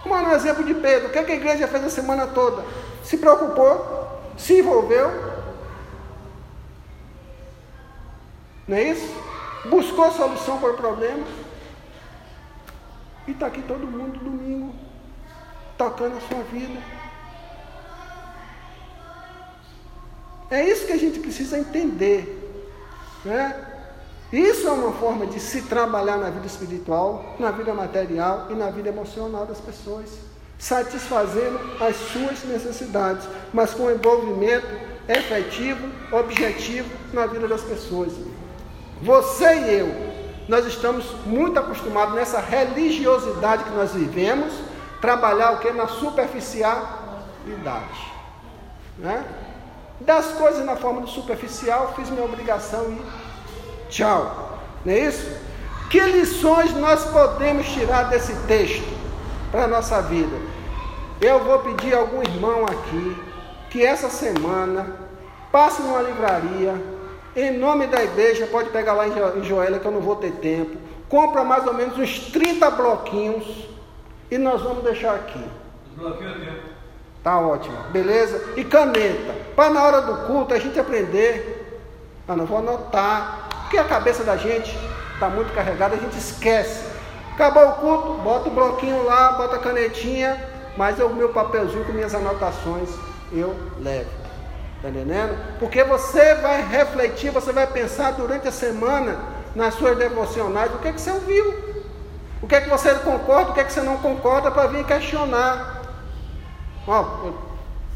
Como 0.03 0.21
no 0.21 0.33
exemplo 0.33 0.65
de 0.65 0.75
Pedro, 0.75 1.09
o 1.09 1.13
que, 1.13 1.19
é 1.19 1.23
que 1.23 1.31
a 1.31 1.37
igreja 1.37 1.69
fez 1.69 1.85
a 1.85 1.89
semana 1.89 2.27
toda? 2.27 2.65
Se 3.05 3.17
preocupou, 3.17 4.21
se 4.37 4.59
envolveu. 4.59 5.09
Não 8.67 8.77
é 8.77 8.83
isso? 8.83 9.15
Buscou 9.71 10.11
solução 10.11 10.59
para 10.59 10.73
o 10.73 10.77
problema. 10.77 11.25
E 13.29 13.31
está 13.31 13.47
aqui 13.47 13.63
todo 13.63 13.87
mundo 13.87 14.19
domingo, 14.19 14.75
tocando 15.79 16.17
a 16.17 16.21
sua 16.23 16.43
vida. 16.43 16.83
É 20.51 20.69
isso 20.69 20.87
que 20.87 20.93
a 20.93 20.99
gente 20.99 21.21
precisa 21.21 21.57
entender. 21.57 22.42
Né? 23.25 23.55
Isso 24.33 24.67
é 24.67 24.71
uma 24.71 24.93
forma 24.93 25.27
de 25.27 25.39
se 25.39 25.63
trabalhar 25.63 26.17
na 26.17 26.31
vida 26.31 26.47
espiritual, 26.47 27.37
na 27.39 27.51
vida 27.51 27.75
material 27.75 28.47
e 28.51 28.55
na 28.55 28.71
vida 28.71 28.89
emocional 28.89 29.45
das 29.45 29.61
pessoas, 29.61 30.09
satisfazendo 30.59 31.61
as 31.81 31.97
suas 31.97 32.43
necessidades, 32.45 33.29
mas 33.53 33.75
com 33.75 33.91
envolvimento 33.91 34.67
efetivo, 35.07 35.87
objetivo 36.11 36.89
na 37.13 37.27
vida 37.27 37.47
das 37.47 37.61
pessoas. 37.61 38.13
Você 39.03 39.55
e 39.55 39.81
eu, 39.81 39.95
nós 40.49 40.65
estamos 40.65 41.05
muito 41.27 41.59
acostumados 41.59 42.15
nessa 42.15 42.41
religiosidade 42.41 43.65
que 43.65 43.71
nós 43.71 43.93
vivemos, 43.93 44.53
trabalhar 45.01 45.53
o 45.53 45.59
que? 45.59 45.71
Na 45.73 45.89
superficialidade. 45.89 48.13
Né? 48.99 49.25
Das 50.05 50.33
coisas 50.33 50.65
na 50.65 50.77
forma 50.77 51.01
do 51.01 51.09
superficial, 51.09 51.93
fiz 51.95 52.11
minha 52.11 52.25
obrigação 52.25 52.91
e 52.91 53.33
Tchau. 53.93 54.59
Não 54.87 54.93
é 54.95 55.01
isso? 55.01 55.39
Que 55.91 56.01
lições 56.01 56.73
nós 56.73 57.05
podemos 57.05 57.69
tirar 57.69 58.05
desse 58.05 58.35
texto 58.47 58.89
para 59.51 59.65
a 59.65 59.69
nossa 59.69 60.01
vida? 60.01 60.35
Eu 61.21 61.45
vou 61.45 61.59
pedir 61.59 61.95
a 61.95 61.99
algum 61.99 62.23
irmão 62.23 62.65
aqui 62.65 63.17
que 63.69 63.85
essa 63.85 64.09
semana 64.09 64.97
passe 65.53 65.83
numa 65.83 66.01
livraria, 66.01 66.75
em 67.37 67.59
nome 67.59 67.87
da 67.87 68.03
igreja, 68.03 68.47
pode 68.47 68.71
pegar 68.71 68.95
lá 68.95 69.07
em 69.07 69.45
Joélia 69.45 69.79
que 69.79 69.87
eu 69.87 69.93
não 69.93 70.01
vou 70.01 70.17
ter 70.17 70.33
tempo. 70.33 70.79
Compra 71.11 71.45
mais 71.45 71.67
ou 71.67 71.75
menos 71.75 71.99
uns 71.99 72.31
30 72.31 72.71
bloquinhos 72.71 73.69
e 74.31 74.39
nós 74.39 74.63
vamos 74.63 74.83
deixar 74.83 75.15
aqui. 75.15 75.45
Bloquinho 75.97 76.31
é 76.31 76.35
tempo. 76.47 76.72
Tá 77.23 77.39
ótimo, 77.39 77.77
beleza? 77.91 78.55
E 78.57 78.65
caneta, 78.65 79.35
para 79.55 79.71
na 79.71 79.83
hora 79.83 80.01
do 80.03 80.27
culto 80.27 80.55
a 80.55 80.59
gente 80.59 80.79
aprender. 80.79 81.59
Ah, 82.27 82.37
não 82.37 82.47
vou 82.47 82.59
anotar 82.59 83.49
porque 83.73 83.79
a 83.79 83.85
cabeça 83.85 84.23
da 84.23 84.37
gente 84.37 84.77
está 85.15 85.29
muito 85.29 85.55
carregada, 85.55 85.95
a 85.95 85.99
gente 85.99 86.19
esquece. 86.19 86.85
Acabou 87.33 87.69
o 87.69 87.73
culto, 87.73 88.13
bota 88.23 88.49
o 88.51 88.53
bloquinho 88.53 89.03
lá, 89.05 89.33
bota 89.33 89.57
a 89.57 89.59
canetinha, 89.59 90.39
mas 90.77 90.99
o 90.99 91.09
meu 91.09 91.31
papelzinho 91.31 91.85
com 91.85 91.93
minhas 91.93 92.15
anotações 92.15 92.91
eu 93.33 93.57
levo. 93.79 94.11
Está 94.77 94.91
entendendo? 94.91 95.39
Porque 95.59 95.83
você 95.85 96.35
vai 96.35 96.61
refletir, 96.61 97.31
você 97.31 97.53
vai 97.53 97.67
pensar 97.67 98.11
durante 98.13 98.47
a 98.49 98.53
semana 98.53 99.19
nas 99.55 99.73
suas 99.75 99.97
devocionais 99.97 100.75
o 100.75 100.79
que, 100.79 100.89
é 100.89 100.93
que 100.93 101.01
você 101.01 101.11
ouviu. 101.13 101.55
O 102.43 102.47
que 102.47 102.57
é 102.57 102.61
que 102.61 102.69
você 102.69 102.93
concorda, 102.97 103.53
o 103.53 103.55
que 103.55 103.61
é 103.61 103.65
que 103.65 103.73
você 103.73 103.81
não 103.81 103.97
concorda 103.99 104.51
para 104.51 104.67
vir 104.67 104.85
questionar. 104.85 105.82
Ó, 106.87 107.31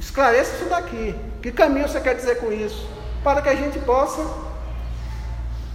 esclareça 0.00 0.56
isso 0.56 0.64
daqui. 0.66 1.14
Que 1.42 1.50
caminho 1.50 1.88
você 1.88 2.00
quer 2.00 2.14
dizer 2.14 2.36
com 2.38 2.52
isso? 2.52 2.88
Para 3.22 3.42
que 3.42 3.48
a 3.48 3.54
gente 3.54 3.78
possa 3.80 4.24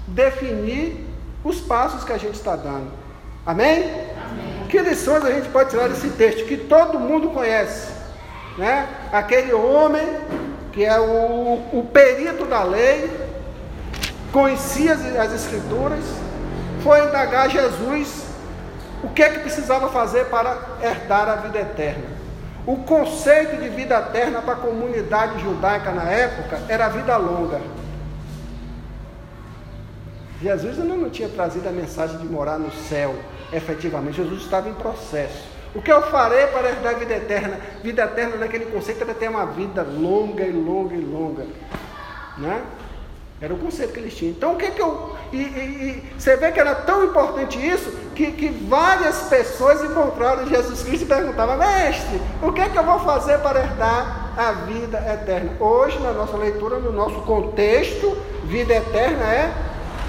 definir 0.07 1.07
os 1.43 1.59
passos 1.59 2.03
que 2.03 2.13
a 2.13 2.17
gente 2.17 2.35
está 2.35 2.55
dando. 2.55 2.91
Amém? 3.45 3.83
Amém? 3.83 4.67
Que 4.69 4.79
lições 4.79 5.25
a 5.25 5.31
gente 5.31 5.49
pode 5.49 5.69
tirar 5.69 5.89
desse 5.89 6.09
texto 6.09 6.45
que 6.45 6.57
todo 6.57 6.99
mundo 6.99 7.29
conhece? 7.29 7.91
Né? 8.57 8.87
Aquele 9.11 9.53
homem 9.53 10.05
que 10.71 10.85
é 10.85 10.99
o, 10.99 11.61
o 11.73 11.89
perito 11.91 12.45
da 12.45 12.63
lei, 12.63 13.09
conhecia 14.31 14.93
as, 14.93 15.05
as 15.17 15.33
escrituras, 15.33 16.03
foi 16.81 17.05
indagar 17.05 17.49
Jesus 17.49 18.25
o 19.03 19.09
que 19.09 19.21
é 19.21 19.29
que 19.29 19.39
precisava 19.39 19.89
fazer 19.89 20.25
para 20.25 20.57
herdar 20.81 21.27
a 21.27 21.35
vida 21.35 21.59
eterna. 21.59 22.10
O 22.65 22.77
conceito 22.77 23.57
de 23.57 23.69
vida 23.69 23.97
eterna 23.97 24.41
para 24.41 24.53
a 24.53 24.57
comunidade 24.57 25.41
judaica 25.41 25.91
na 25.91 26.03
época 26.03 26.61
era 26.69 26.85
a 26.85 26.89
vida 26.89 27.17
longa. 27.17 27.59
Jesus 30.41 30.79
ainda 30.79 30.95
não 30.95 31.09
tinha 31.09 31.29
trazido 31.29 31.67
a 31.67 31.71
mensagem 31.71 32.17
de 32.17 32.25
morar 32.25 32.59
no 32.59 32.71
céu, 32.71 33.15
efetivamente. 33.51 34.17
Jesus 34.17 34.41
estava 34.43 34.69
em 34.69 34.73
processo. 34.73 35.49
O 35.73 35.81
que 35.81 35.91
eu 35.91 36.01
farei 36.03 36.47
para 36.47 36.69
herdar 36.69 36.95
a 36.95 36.97
vida 36.97 37.15
eterna? 37.15 37.59
Vida 37.81 38.03
eterna 38.03 38.35
naquele 38.35 38.65
conceito 38.65 39.01
era 39.03 39.13
ter 39.13 39.29
uma 39.29 39.45
vida 39.45 39.83
longa 39.83 40.43
e 40.43 40.51
longa 40.51 40.95
e 40.95 41.01
longa. 41.01 41.45
Né? 42.37 42.61
Era 43.39 43.53
o 43.53 43.57
conceito 43.57 43.93
que 43.93 43.99
eles 43.99 44.15
tinham. 44.15 44.31
Então 44.31 44.53
o 44.53 44.57
que, 44.57 44.69
que 44.71 44.81
eu. 44.81 45.15
E, 45.31 45.37
e, 45.37 45.39
e, 45.39 46.19
você 46.19 46.35
vê 46.35 46.51
que 46.51 46.59
era 46.59 46.75
tão 46.75 47.05
importante 47.05 47.57
isso 47.57 47.91
que, 48.21 48.31
que 48.33 48.49
várias 48.49 49.23
pessoas 49.23 49.83
encontraram 49.83 50.47
Jesus 50.47 50.83
Cristo 50.83 51.03
e 51.03 51.07
perguntavam, 51.07 51.57
mestre, 51.57 52.21
o 52.41 52.51
que, 52.51 52.69
que 52.69 52.77
eu 52.77 52.83
vou 52.83 52.99
fazer 52.99 53.39
para 53.39 53.59
herdar 53.59 54.33
a 54.37 54.51
vida 54.51 54.97
eterna? 55.11 55.53
Hoje, 55.59 55.97
na 55.99 56.11
nossa 56.11 56.37
leitura, 56.37 56.77
no 56.77 56.91
nosso 56.91 57.21
contexto, 57.21 58.15
vida 58.45 58.73
eterna 58.73 59.25
é 59.25 59.51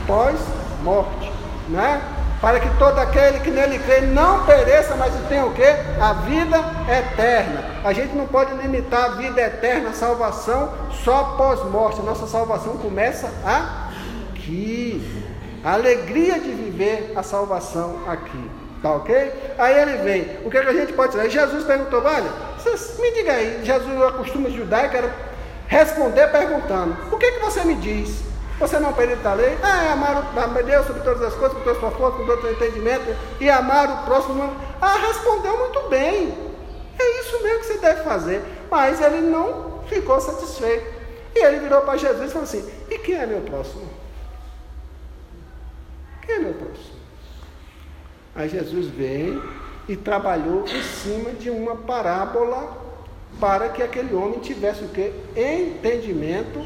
pós-morte, 0.07 1.33
né? 1.69 2.03
Para 2.41 2.59
que 2.59 2.69
todo 2.77 2.99
aquele 2.99 3.39
que 3.39 3.53
nele 3.53 3.79
crê 3.79 4.01
não 4.01 4.45
pereça, 4.45 4.97
mas 4.97 5.15
tenha 5.29 5.47
o 5.47 5.55
que? 5.55 5.63
A 5.63 6.13
vida 6.25 6.59
eterna. 6.89 7.65
A 7.85 7.93
gente 7.93 8.17
não 8.17 8.27
pode 8.27 8.53
limitar 8.57 9.05
a 9.05 9.09
vida 9.11 9.41
eterna, 9.41 9.91
a 9.91 9.93
salvação, 9.93 10.73
só 11.05 11.37
pós-morte. 11.37 12.03
Nossa 12.03 12.27
salvação 12.27 12.79
começa 12.79 13.31
aqui. 13.45 15.22
A 15.65 15.75
alegria 15.75 16.39
de 16.41 16.51
viver 16.51 17.13
a 17.17 17.23
salvação 17.23 18.01
aqui. 18.09 18.51
Tá 18.83 18.95
ok? 18.95 19.33
Aí 19.59 19.79
ele 19.81 19.97
vem. 19.99 20.39
O 20.45 20.51
que, 20.51 20.59
é 20.59 20.63
que 20.63 20.69
a 20.69 20.73
gente 20.73 20.93
pode 20.93 21.13
dizer? 21.13 21.31
Jesus 21.31 21.65
perguntou: 21.65 22.03
olha, 22.03 22.31
me 22.99 23.13
diga 23.13 23.33
aí, 23.33 23.61
Jesus, 23.65 24.03
a 24.03 24.13
costume 24.13 24.51
judaico 24.51 24.97
era 24.97 25.15
responder 25.69 26.27
perguntando: 26.33 26.97
o 27.13 27.17
que, 27.17 27.27
é 27.27 27.33
que 27.33 27.39
você 27.39 27.63
me 27.65 27.77
diz? 27.77 28.33
Você 28.59 28.79
não 28.79 28.93
perita 28.93 29.31
a 29.31 29.35
lei? 29.35 29.57
Ah, 29.63 29.85
é 29.85 29.89
amar 29.93 30.35
o 30.35 30.63
Deus 30.63 30.87
sobre 30.87 31.03
todas 31.03 31.23
as 31.23 31.35
coisas, 31.35 31.57
com 31.57 31.65
toda 31.65 31.77
a 31.77 31.81
sua 31.81 31.91
força, 31.93 32.19
com 32.19 32.27
todo 32.27 32.39
o 32.39 32.43
seu 32.43 32.53
entendimento, 32.53 33.17
e 33.41 33.49
amar 33.49 33.89
o 33.89 34.05
próximo. 34.05 34.57
Ah, 34.81 34.97
respondeu 34.99 35.59
muito 35.59 35.89
bem. 35.89 36.33
É 36.99 37.21
isso 37.21 37.43
mesmo 37.43 37.61
que 37.61 37.67
você 37.67 37.79
deve 37.79 38.03
fazer. 38.03 38.43
Mas 38.71 39.01
ele 39.01 39.21
não 39.21 39.81
ficou 39.89 40.21
satisfeito. 40.21 40.87
E 41.35 41.39
ele 41.41 41.61
virou 41.61 41.81
para 41.83 41.97
Jesus 41.97 42.31
e 42.31 42.33
falou 42.33 42.45
assim: 42.45 42.69
E 42.91 42.99
quem 42.99 43.17
é 43.17 43.27
meu 43.27 43.41
próximo? 43.41 43.89
Quem 46.23 46.37
é 46.37 46.39
meu 46.39 46.55
próximo? 46.55 47.03
Aí 48.35 48.49
Jesus 48.49 48.87
veio 48.87 49.43
e 49.89 49.97
trabalhou 49.97 50.65
em 50.67 50.83
cima 50.83 51.31
de 51.33 51.51
uma 51.51 51.77
parábola 51.77 52.81
para 53.41 53.69
que 53.69 53.83
aquele 53.83 54.15
homem 54.15 54.39
tivesse 54.39 54.85
o 54.85 54.89
que? 54.89 55.13
Entendimento 55.37 56.61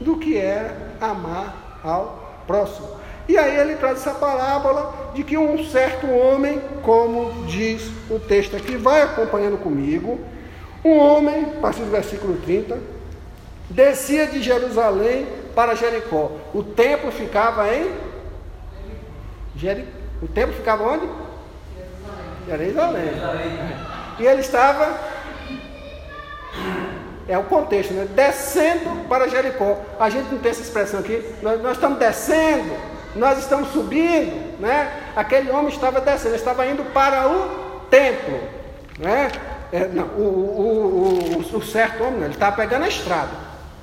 do 0.00 0.16
que 0.16 0.36
é 0.36 0.74
amar 1.00 1.80
ao 1.84 2.42
próximo. 2.46 2.88
E 3.28 3.38
aí 3.38 3.56
ele 3.56 3.76
traz 3.76 3.98
essa 3.98 4.14
parábola 4.14 5.12
de 5.14 5.22
que 5.22 5.38
um 5.38 5.64
certo 5.64 6.08
homem, 6.08 6.60
como 6.82 7.46
diz 7.46 7.82
o 8.10 8.18
texto 8.18 8.56
aqui, 8.56 8.76
vai 8.76 9.02
acompanhando 9.02 9.58
comigo, 9.58 10.18
um 10.84 10.98
homem, 10.98 11.44
a 11.56 11.60
partir 11.60 11.82
do 11.82 11.90
versículo 11.90 12.36
30, 12.38 12.78
descia 13.70 14.26
de 14.26 14.42
Jerusalém 14.42 15.26
para 15.54 15.76
Jericó. 15.76 16.32
O 16.52 16.62
templo 16.62 17.12
ficava 17.12 17.72
em 17.72 17.92
Jericó. 19.56 19.90
O 20.22 20.28
templo 20.28 20.54
ficava 20.54 20.84
onde? 20.84 21.08
Jerusalém. 22.46 23.12
E 24.18 24.26
ele 24.26 24.40
estava 24.40 24.98
é 27.28 27.38
o 27.38 27.44
contexto, 27.44 27.94
né? 27.94 28.06
Descendo 28.14 29.08
para 29.08 29.28
Jericó. 29.28 29.80
A 29.98 30.10
gente 30.10 30.30
não 30.30 30.38
tem 30.38 30.50
essa 30.50 30.62
expressão 30.62 31.00
aqui. 31.00 31.24
Nós, 31.40 31.60
nós 31.62 31.72
estamos 31.72 31.98
descendo, 31.98 32.72
nós 33.14 33.38
estamos 33.38 33.72
subindo, 33.72 34.60
né? 34.60 34.92
Aquele 35.14 35.50
homem 35.50 35.68
estava 35.68 36.00
descendo, 36.00 36.34
estava 36.34 36.66
indo 36.66 36.84
para 36.92 37.28
o 37.28 37.80
templo, 37.90 38.40
né? 38.98 39.30
É, 39.72 39.86
não, 39.86 40.04
o, 40.04 40.20
o, 40.20 41.54
o, 41.54 41.56
o, 41.56 41.62
certo 41.62 42.04
homem, 42.04 42.24
ele 42.24 42.34
estava 42.34 42.54
pegando 42.56 42.84
a 42.84 42.88
estrada, 42.88 43.30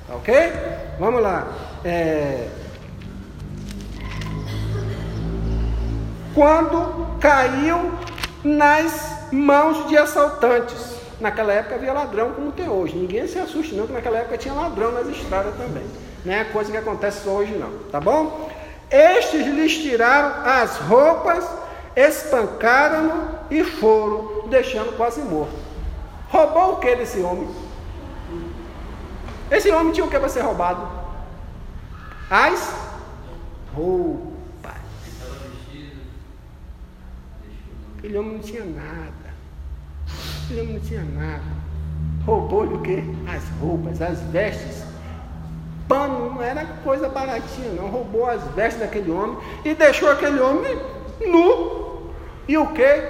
tá 0.06 0.14
ok? 0.14 0.52
Vamos 1.00 1.20
lá. 1.20 1.48
É... 1.84 2.46
Quando 6.34 7.18
caiu 7.18 7.92
nas 8.44 9.28
mãos 9.32 9.88
de 9.88 9.96
assaltantes. 9.96 10.98
Naquela 11.20 11.52
época 11.52 11.74
havia 11.74 11.92
ladrão 11.92 12.32
como 12.32 12.52
tem 12.52 12.68
hoje. 12.68 12.96
Ninguém 12.96 13.26
se 13.26 13.38
assuste 13.38 13.74
não, 13.74 13.86
que 13.86 13.92
naquela 13.92 14.18
época 14.18 14.38
tinha 14.38 14.54
ladrão 14.54 14.92
nas 14.92 15.06
estradas 15.08 15.54
também. 15.56 15.84
Não 16.24 16.32
é 16.32 16.44
coisa 16.44 16.70
que 16.70 16.76
acontece 16.76 17.28
hoje 17.28 17.52
não, 17.52 17.70
tá 17.90 18.00
bom? 18.00 18.50
Estes 18.90 19.46
lhes 19.46 19.78
tiraram 19.78 20.44
as 20.44 20.76
roupas, 20.78 21.46
espancaram-no 21.94 23.38
e 23.50 23.62
foram, 23.62 24.48
deixando 24.48 24.96
quase 24.96 25.20
morto. 25.20 25.54
Roubou 26.28 26.74
o 26.74 26.76
que 26.76 26.96
desse 26.96 27.20
homem? 27.20 27.48
Esse 29.50 29.70
homem 29.70 29.92
tinha 29.92 30.06
o 30.06 30.10
que 30.10 30.18
para 30.18 30.28
ser 30.28 30.40
roubado? 30.40 30.88
As 32.30 32.72
roupas. 33.74 34.29
Aquele 38.00 38.16
homem 38.16 38.32
não 38.32 38.40
tinha 38.40 38.64
nada. 38.64 39.34
Aquele 40.44 40.62
homem 40.62 40.72
não 40.72 40.80
tinha 40.80 41.04
nada. 41.04 41.42
Roubou-lhe 42.24 42.72
o 42.72 42.80
quê? 42.80 43.04
As 43.28 43.46
roupas, 43.60 44.00
as 44.00 44.22
vestes. 44.22 44.82
Pano 45.86 46.30
não 46.30 46.42
era 46.42 46.64
coisa 46.82 47.10
baratinha, 47.10 47.72
não. 47.72 47.90
Roubou 47.90 48.26
as 48.26 48.42
vestes 48.54 48.80
daquele 48.80 49.10
homem 49.10 49.36
e 49.66 49.74
deixou 49.74 50.10
aquele 50.10 50.40
homem 50.40 50.78
nu. 51.26 52.10
E 52.48 52.56
o 52.56 52.68
que? 52.68 53.02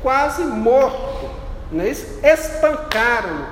Quase 0.00 0.42
morto. 0.42 1.28
Não 1.70 1.84
é 1.84 1.90
isso? 1.90 2.18
Espancaram. 2.24 3.44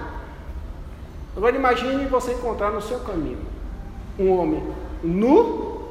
Agora 1.37 1.55
imagine 1.55 2.07
você 2.07 2.33
encontrar 2.33 2.71
no 2.71 2.81
seu 2.81 3.01
caminho 3.01 3.45
um 4.19 4.31
homem 4.31 4.73
nu, 5.05 5.91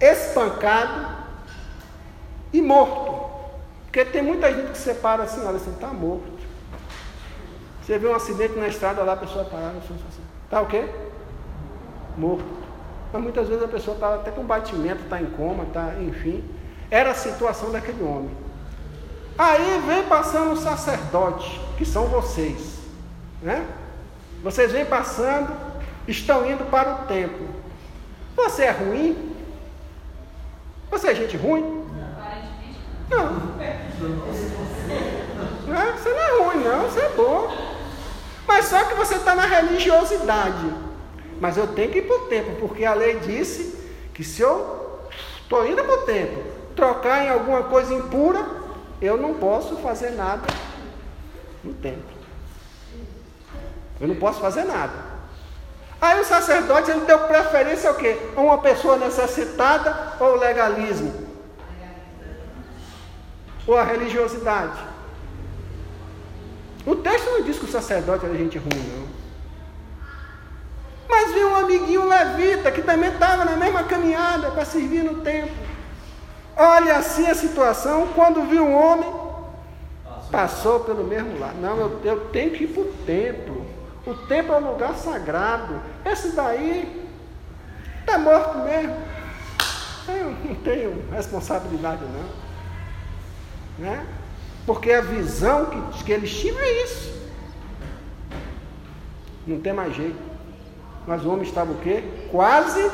espancado 0.00 1.08
e 2.52 2.62
morto. 2.62 3.07
Porque 3.98 4.12
tem 4.12 4.22
muita 4.22 4.54
gente 4.54 4.70
que 4.70 4.78
separa 4.78 5.24
assim, 5.24 5.44
olha 5.44 5.56
assim, 5.56 5.72
está 5.72 5.88
morto. 5.88 6.30
Você 7.82 7.98
vê 7.98 8.06
um 8.06 8.14
acidente 8.14 8.56
na 8.56 8.68
estrada 8.68 9.02
lá, 9.02 9.14
a 9.14 9.16
pessoa 9.16 9.44
parada, 9.44 9.76
assim, 9.78 9.92
assim. 10.08 10.22
Está 10.44 10.60
o 10.60 10.66
quê? 10.66 10.88
Morto. 12.16 12.44
Mas 13.12 13.20
muitas 13.20 13.48
vezes 13.48 13.64
a 13.64 13.66
pessoa 13.66 13.96
está 13.96 14.14
até 14.14 14.30
com 14.30 14.44
batimento, 14.44 15.02
está 15.02 15.20
em 15.20 15.26
coma, 15.26 15.64
está, 15.64 15.94
enfim. 16.00 16.48
Era 16.88 17.10
a 17.10 17.14
situação 17.14 17.72
daquele 17.72 18.04
homem. 18.04 18.30
Aí 19.36 19.82
vem 19.84 20.04
passando 20.04 20.52
o 20.52 20.56
sacerdote, 20.56 21.60
que 21.76 21.84
são 21.84 22.06
vocês. 22.06 22.78
Né? 23.42 23.66
Vocês 24.44 24.70
vêm 24.70 24.84
passando, 24.84 25.52
estão 26.06 26.48
indo 26.48 26.70
para 26.70 27.02
o 27.02 27.06
templo. 27.08 27.48
Você 28.36 28.62
é 28.62 28.70
ruim? 28.70 29.34
Você 30.88 31.08
é 31.08 31.14
gente 31.16 31.36
ruim? 31.36 31.84
Não. 33.10 33.87
Não. 34.00 35.96
Você 35.96 36.08
não 36.08 36.20
é 36.20 36.42
ruim, 36.42 36.64
não, 36.64 36.82
você 36.82 37.00
é 37.00 37.08
bom. 37.10 37.56
Mas 38.46 38.66
só 38.66 38.84
que 38.84 38.94
você 38.94 39.16
está 39.16 39.34
na 39.34 39.44
religiosidade. 39.44 40.72
Mas 41.40 41.56
eu 41.56 41.66
tenho 41.68 41.90
que 41.90 41.98
ir 41.98 42.06
para 42.06 42.16
o 42.16 42.26
templo, 42.26 42.56
porque 42.60 42.84
a 42.84 42.94
lei 42.94 43.18
disse 43.20 43.78
que 44.14 44.24
se 44.24 44.42
eu 44.42 45.00
estou 45.42 45.66
indo 45.66 45.84
para 45.84 45.94
o 45.94 46.02
templo, 46.02 46.42
trocar 46.74 47.24
em 47.24 47.30
alguma 47.30 47.64
coisa 47.64 47.94
impura, 47.94 48.44
eu 49.00 49.16
não 49.16 49.34
posso 49.34 49.76
fazer 49.76 50.10
nada 50.10 50.46
no 51.62 51.74
templo. 51.74 52.18
Eu 54.00 54.08
não 54.08 54.16
posso 54.16 54.40
fazer 54.40 54.64
nada. 54.64 54.92
Aí 56.00 56.20
o 56.20 56.24
sacerdote 56.24 56.90
ele 56.90 57.00
deu 57.00 57.18
preferência 57.20 57.90
ao 57.90 57.96
quê? 57.96 58.16
A 58.36 58.40
uma 58.40 58.58
pessoa 58.58 58.96
necessitada 58.96 60.14
ou 60.20 60.36
legalismo? 60.36 61.27
Ou 63.68 63.76
a 63.76 63.84
religiosidade. 63.84 64.78
O 66.86 66.96
texto 66.96 67.26
não 67.26 67.42
diz 67.42 67.58
que 67.58 67.66
o 67.66 67.70
sacerdote 67.70 68.24
era 68.24 68.34
gente 68.34 68.56
ruim, 68.56 68.82
não. 68.94 69.06
Mas 71.06 71.34
viu 71.34 71.50
um 71.50 71.56
amiguinho 71.56 72.08
levita 72.08 72.72
que 72.72 72.80
também 72.80 73.10
estava 73.10 73.44
na 73.44 73.56
mesma 73.56 73.84
caminhada 73.84 74.50
para 74.50 74.64
servir 74.64 75.04
no 75.04 75.20
templo. 75.20 75.54
Olha 76.56 76.96
assim 76.96 77.26
a 77.26 77.34
situação, 77.34 78.08
quando 78.14 78.48
viu 78.48 78.64
um 78.64 78.74
homem, 78.74 79.12
passou 80.30 80.80
pelo 80.80 81.04
mesmo 81.04 81.38
lado. 81.38 81.58
Não, 81.60 81.76
eu, 81.76 82.00
eu 82.04 82.20
tenho 82.30 82.50
que 82.52 82.64
ir 82.64 82.68
para 82.68 82.82
o 82.82 82.92
templo. 83.04 83.66
O 84.06 84.14
templo 84.26 84.54
é 84.54 84.58
um 84.58 84.72
lugar 84.72 84.94
sagrado. 84.94 85.80
Esse 86.06 86.30
daí 86.30 87.06
está 88.00 88.16
morto 88.16 88.58
mesmo. 88.58 88.96
Eu 90.08 90.30
não 90.30 90.54
tenho 90.56 91.04
responsabilidade 91.12 92.02
não. 92.02 92.47
Né? 93.78 94.06
Porque 94.66 94.92
a 94.92 95.00
visão 95.00 95.66
que, 95.66 96.04
que 96.04 96.12
eles 96.12 96.30
tinham 96.30 96.58
é 96.58 96.84
isso. 96.84 97.18
Não 99.46 99.60
tem 99.60 99.72
mais 99.72 99.94
jeito. 99.94 100.18
Mas 101.06 101.24
o 101.24 101.30
homem 101.30 101.42
estava 101.42 101.72
o 101.72 101.78
quê? 101.78 102.04
Quase, 102.30 102.90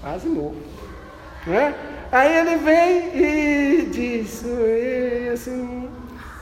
quase 0.00 0.28
morto. 0.28 0.62
Né? 1.46 1.74
Aí 2.12 2.36
ele 2.36 2.56
vem 2.56 3.16
e 3.16 3.86
diz, 3.86 4.44
assim, 5.32 5.90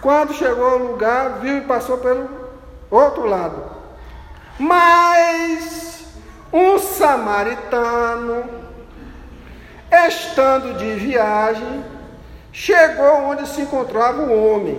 quando 0.03 0.35
chegou 0.35 0.66
ao 0.66 0.79
lugar, 0.79 1.38
viu 1.40 1.59
e 1.59 1.62
passou 1.62 1.98
pelo 1.98 2.29
outro 2.90 3.24
lado. 3.26 3.70
Mas 4.59 6.05
um 6.53 6.79
samaritano, 6.79 8.44
estando 10.09 10.76
de 10.76 10.96
viagem, 10.96 11.85
chegou 12.53 13.25
onde 13.25 13.49
se 13.49 13.63
encontrava 13.63 14.23
o 14.23 14.55
homem. 14.55 14.79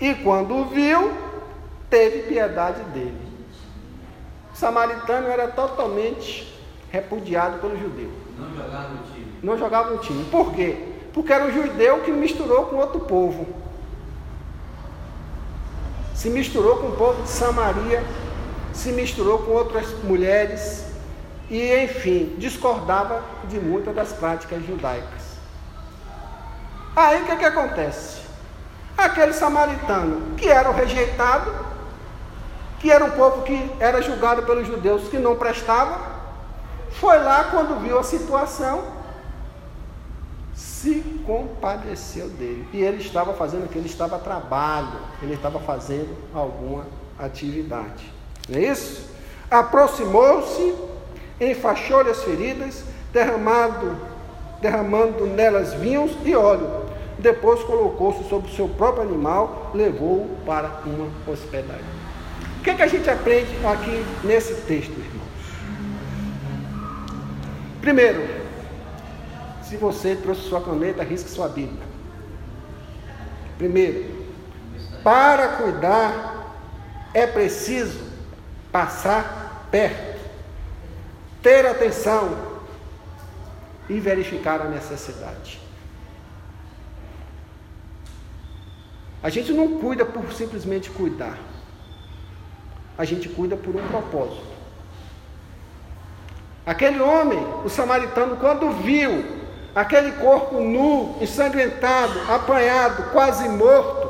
E 0.00 0.14
quando 0.14 0.56
o 0.56 0.64
viu, 0.66 1.12
teve 1.88 2.22
piedade 2.22 2.82
dele. 2.84 3.20
O 4.52 4.56
samaritano 4.56 5.28
era 5.28 5.48
totalmente 5.48 6.50
repudiado 6.90 7.58
pelo 7.58 7.78
judeu. 7.78 8.10
Não 8.38 8.54
jogava 8.54 8.88
no 8.88 9.02
time. 9.12 9.38
Não 9.42 9.58
jogava 9.58 9.90
no 9.90 9.98
time. 9.98 10.24
Por 10.24 10.52
quê? 10.54 10.88
Porque 11.12 11.32
era 11.32 11.44
um 11.44 11.52
judeu 11.52 12.00
que 12.00 12.10
misturou 12.10 12.66
com 12.66 12.76
outro 12.76 13.00
povo. 13.00 13.46
Se 16.14 16.28
misturou 16.28 16.76
com 16.76 16.88
o 16.88 16.96
povo 16.96 17.22
de 17.22 17.28
Samaria, 17.28 18.04
se 18.72 18.92
misturou 18.92 19.38
com 19.38 19.52
outras 19.52 19.86
mulheres 20.04 20.86
e, 21.50 21.74
enfim, 21.82 22.36
discordava 22.38 23.22
de 23.48 23.58
muitas 23.58 23.94
das 23.94 24.12
práticas 24.12 24.64
judaicas. 24.64 25.19
Aí 26.94 27.22
o 27.22 27.26
que, 27.26 27.36
que 27.36 27.44
acontece? 27.44 28.20
Aquele 28.96 29.32
samaritano 29.32 30.34
que 30.36 30.48
era 30.48 30.68
o 30.68 30.74
rejeitado, 30.74 31.52
que 32.78 32.90
era 32.90 33.04
um 33.04 33.10
povo 33.10 33.42
que 33.42 33.70
era 33.78 34.02
julgado 34.02 34.42
pelos 34.42 34.66
judeus 34.66 35.08
que 35.08 35.18
não 35.18 35.36
prestava, 35.36 35.98
foi 36.90 37.18
lá 37.18 37.44
quando 37.44 37.80
viu 37.80 37.98
a 37.98 38.02
situação, 38.02 38.82
se 40.54 41.00
compadeceu 41.26 42.28
dele. 42.28 42.66
E 42.72 42.82
ele 42.82 43.02
estava 43.02 43.32
fazendo 43.34 43.64
aquilo, 43.64 43.80
ele 43.80 43.88
estava 43.88 44.18
trabalho, 44.18 44.98
ele 45.22 45.34
estava 45.34 45.60
fazendo 45.60 46.16
alguma 46.34 46.86
atividade. 47.18 48.12
Não 48.48 48.58
é 48.58 48.62
isso? 48.62 49.08
Aproximou-se, 49.50 50.74
enfaixou-lhe 51.40 52.10
as 52.10 52.22
feridas, 52.22 52.82
derramado 53.12 54.09
derramando 54.60 55.26
nelas 55.26 55.74
vinhos 55.74 56.12
e 56.24 56.34
óleo. 56.34 56.68
Depois 57.18 57.62
colocou-se 57.62 58.28
sobre 58.28 58.50
o 58.50 58.54
seu 58.54 58.68
próprio 58.68 59.02
animal, 59.02 59.70
levou-o 59.74 60.36
para 60.46 60.80
uma 60.86 61.08
hospedagem. 61.26 61.84
O 62.58 62.62
que, 62.62 62.70
é 62.70 62.74
que 62.74 62.82
a 62.82 62.86
gente 62.86 63.08
aprende 63.08 63.50
aqui 63.66 64.04
nesse 64.24 64.54
texto, 64.62 64.90
irmãos? 64.90 65.30
Primeiro, 67.80 68.26
se 69.62 69.76
você 69.76 70.16
trouxe 70.16 70.42
sua 70.42 70.60
caneta, 70.60 71.02
risque 71.02 71.30
sua 71.30 71.48
Bíblia. 71.48 71.82
Primeiro, 73.56 74.26
para 75.02 75.48
cuidar 75.48 76.56
é 77.14 77.26
preciso 77.26 78.00
passar 78.70 79.66
perto, 79.70 80.20
ter 81.42 81.66
atenção 81.66 82.49
e 83.90 83.98
verificar 83.98 84.62
a 84.62 84.68
necessidade. 84.68 85.60
A 89.20 89.28
gente 89.28 89.52
não 89.52 89.80
cuida 89.80 90.06
por 90.06 90.32
simplesmente 90.32 90.88
cuidar. 90.90 91.36
A 92.96 93.04
gente 93.04 93.28
cuida 93.28 93.56
por 93.56 93.74
um 93.74 93.86
propósito. 93.88 94.48
Aquele 96.64 97.00
homem, 97.00 97.44
o 97.64 97.68
samaritano, 97.68 98.36
quando 98.36 98.70
viu 98.70 99.24
aquele 99.74 100.12
corpo 100.12 100.60
nu, 100.60 101.16
ensanguentado, 101.20 102.30
apanhado, 102.30 103.10
quase 103.10 103.48
morto, 103.48 104.08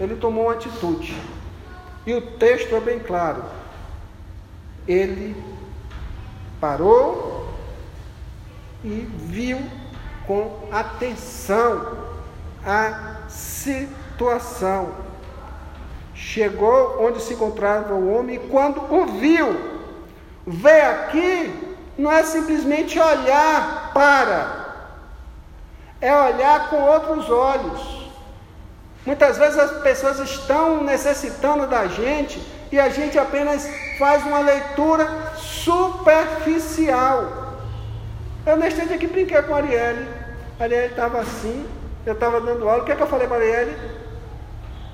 ele 0.00 0.16
tomou 0.16 0.44
uma 0.44 0.54
atitude. 0.54 1.14
E 2.06 2.14
o 2.14 2.22
texto 2.22 2.74
é 2.74 2.80
bem 2.80 2.98
claro. 2.98 3.44
Ele 4.88 5.36
parou 6.58 7.41
e 8.84 9.08
viu 9.16 9.60
com 10.26 10.68
atenção 10.70 11.98
a 12.64 13.16
situação. 13.28 14.90
Chegou 16.14 17.04
onde 17.04 17.20
se 17.20 17.34
encontrava 17.34 17.94
o 17.94 18.14
homem 18.14 18.36
e 18.36 18.48
quando 18.48 18.80
o 18.92 19.06
viu, 19.18 19.72
ver 20.46 20.82
aqui 20.82 21.76
não 21.98 22.10
é 22.10 22.22
simplesmente 22.22 22.98
olhar 22.98 23.92
para, 23.92 24.88
é 26.00 26.14
olhar 26.14 26.70
com 26.70 26.76
outros 26.76 27.28
olhos. 27.30 28.02
Muitas 29.04 29.36
vezes 29.36 29.58
as 29.58 29.82
pessoas 29.82 30.20
estão 30.20 30.84
necessitando 30.84 31.66
da 31.66 31.88
gente 31.88 32.40
e 32.70 32.78
a 32.78 32.88
gente 32.88 33.18
apenas 33.18 33.68
faz 33.98 34.24
uma 34.24 34.38
leitura 34.38 35.08
superficial. 35.36 37.41
Eu 38.44 38.56
neste 38.56 38.84
dia 38.84 38.96
aqui 38.96 39.06
brinquei 39.06 39.40
com 39.42 39.54
a 39.54 39.58
Arielle. 39.58 40.08
A 40.58 40.64
Arielle 40.64 40.88
estava 40.88 41.20
assim, 41.20 41.64
eu 42.04 42.14
estava 42.14 42.40
dando 42.40 42.68
aula. 42.68 42.82
O 42.82 42.84
que, 42.84 42.92
é 42.92 42.96
que 42.96 43.02
eu 43.02 43.06
falei 43.06 43.28
para 43.28 43.36
a 43.36 43.40
Arielle? 43.40 43.76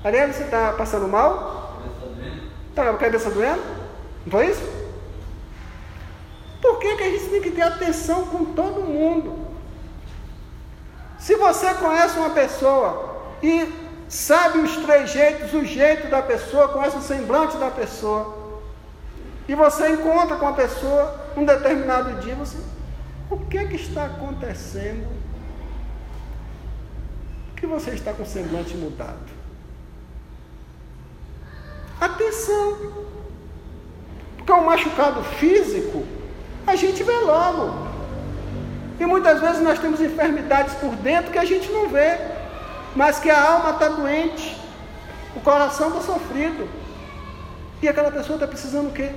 Arielle, 0.03 0.33
você 0.33 0.43
está 0.43 0.73
passando 0.73 1.07
mal? 1.07 1.81
Está 2.69 2.85
com 2.85 2.95
a 2.95 2.97
cabeça 2.97 3.31
doendo? 3.31 3.61
Não 4.25 4.31
foi 4.31 4.47
isso? 4.47 4.79
Por 6.61 6.79
que, 6.79 6.95
que 6.95 7.03
a 7.03 7.09
gente 7.09 7.29
tem 7.29 7.41
que 7.41 7.51
ter 7.51 7.61
atenção 7.63 8.27
com 8.27 8.45
todo 8.45 8.81
mundo? 8.81 9.47
Se 11.17 11.35
você 11.35 11.73
conhece 11.73 12.19
uma 12.19 12.29
pessoa 12.29 13.17
e 13.41 13.67
sabe 14.07 14.59
os 14.59 14.77
três 14.77 15.09
jeitos, 15.09 15.53
o 15.53 15.65
jeito 15.65 16.07
da 16.07 16.21
pessoa, 16.21 16.69
conhece 16.69 16.97
o 16.97 17.01
semblante 17.01 17.57
da 17.57 17.69
pessoa, 17.69 18.37
e 19.47 19.55
você 19.55 19.89
encontra 19.89 20.37
com 20.37 20.47
a 20.47 20.53
pessoa 20.53 21.19
um 21.35 21.43
determinado 21.43 22.21
dia, 22.21 22.35
você, 22.35 22.57
o 23.29 23.37
que 23.37 23.57
é 23.57 23.65
que 23.65 23.75
está 23.75 24.05
acontecendo? 24.05 25.07
que 27.59 27.67
você 27.67 27.91
está 27.91 28.13
com 28.13 28.25
semblante 28.25 28.75
mudado? 28.75 29.39
Atenção! 31.99 32.77
Porque 34.37 34.51
o 34.51 34.65
machucado 34.65 35.21
físico 35.23 36.05
a 36.65 36.75
gente 36.75 37.03
vê 37.03 37.17
logo. 37.19 37.89
E 38.99 39.05
muitas 39.05 39.41
vezes 39.41 39.61
nós 39.61 39.79
temos 39.79 39.99
enfermidades 39.99 40.73
por 40.75 40.95
dentro 40.95 41.31
que 41.31 41.37
a 41.37 41.45
gente 41.45 41.69
não 41.69 41.89
vê, 41.89 42.17
mas 42.95 43.19
que 43.19 43.29
a 43.29 43.51
alma 43.51 43.71
está 43.71 43.89
doente, 43.89 44.57
o 45.35 45.41
coração 45.41 45.89
está 45.89 46.01
sofrido. 46.01 46.67
E 47.81 47.87
aquela 47.87 48.11
pessoa 48.11 48.35
está 48.35 48.47
precisando 48.47 48.89
o 48.89 48.93
quê? 48.93 49.11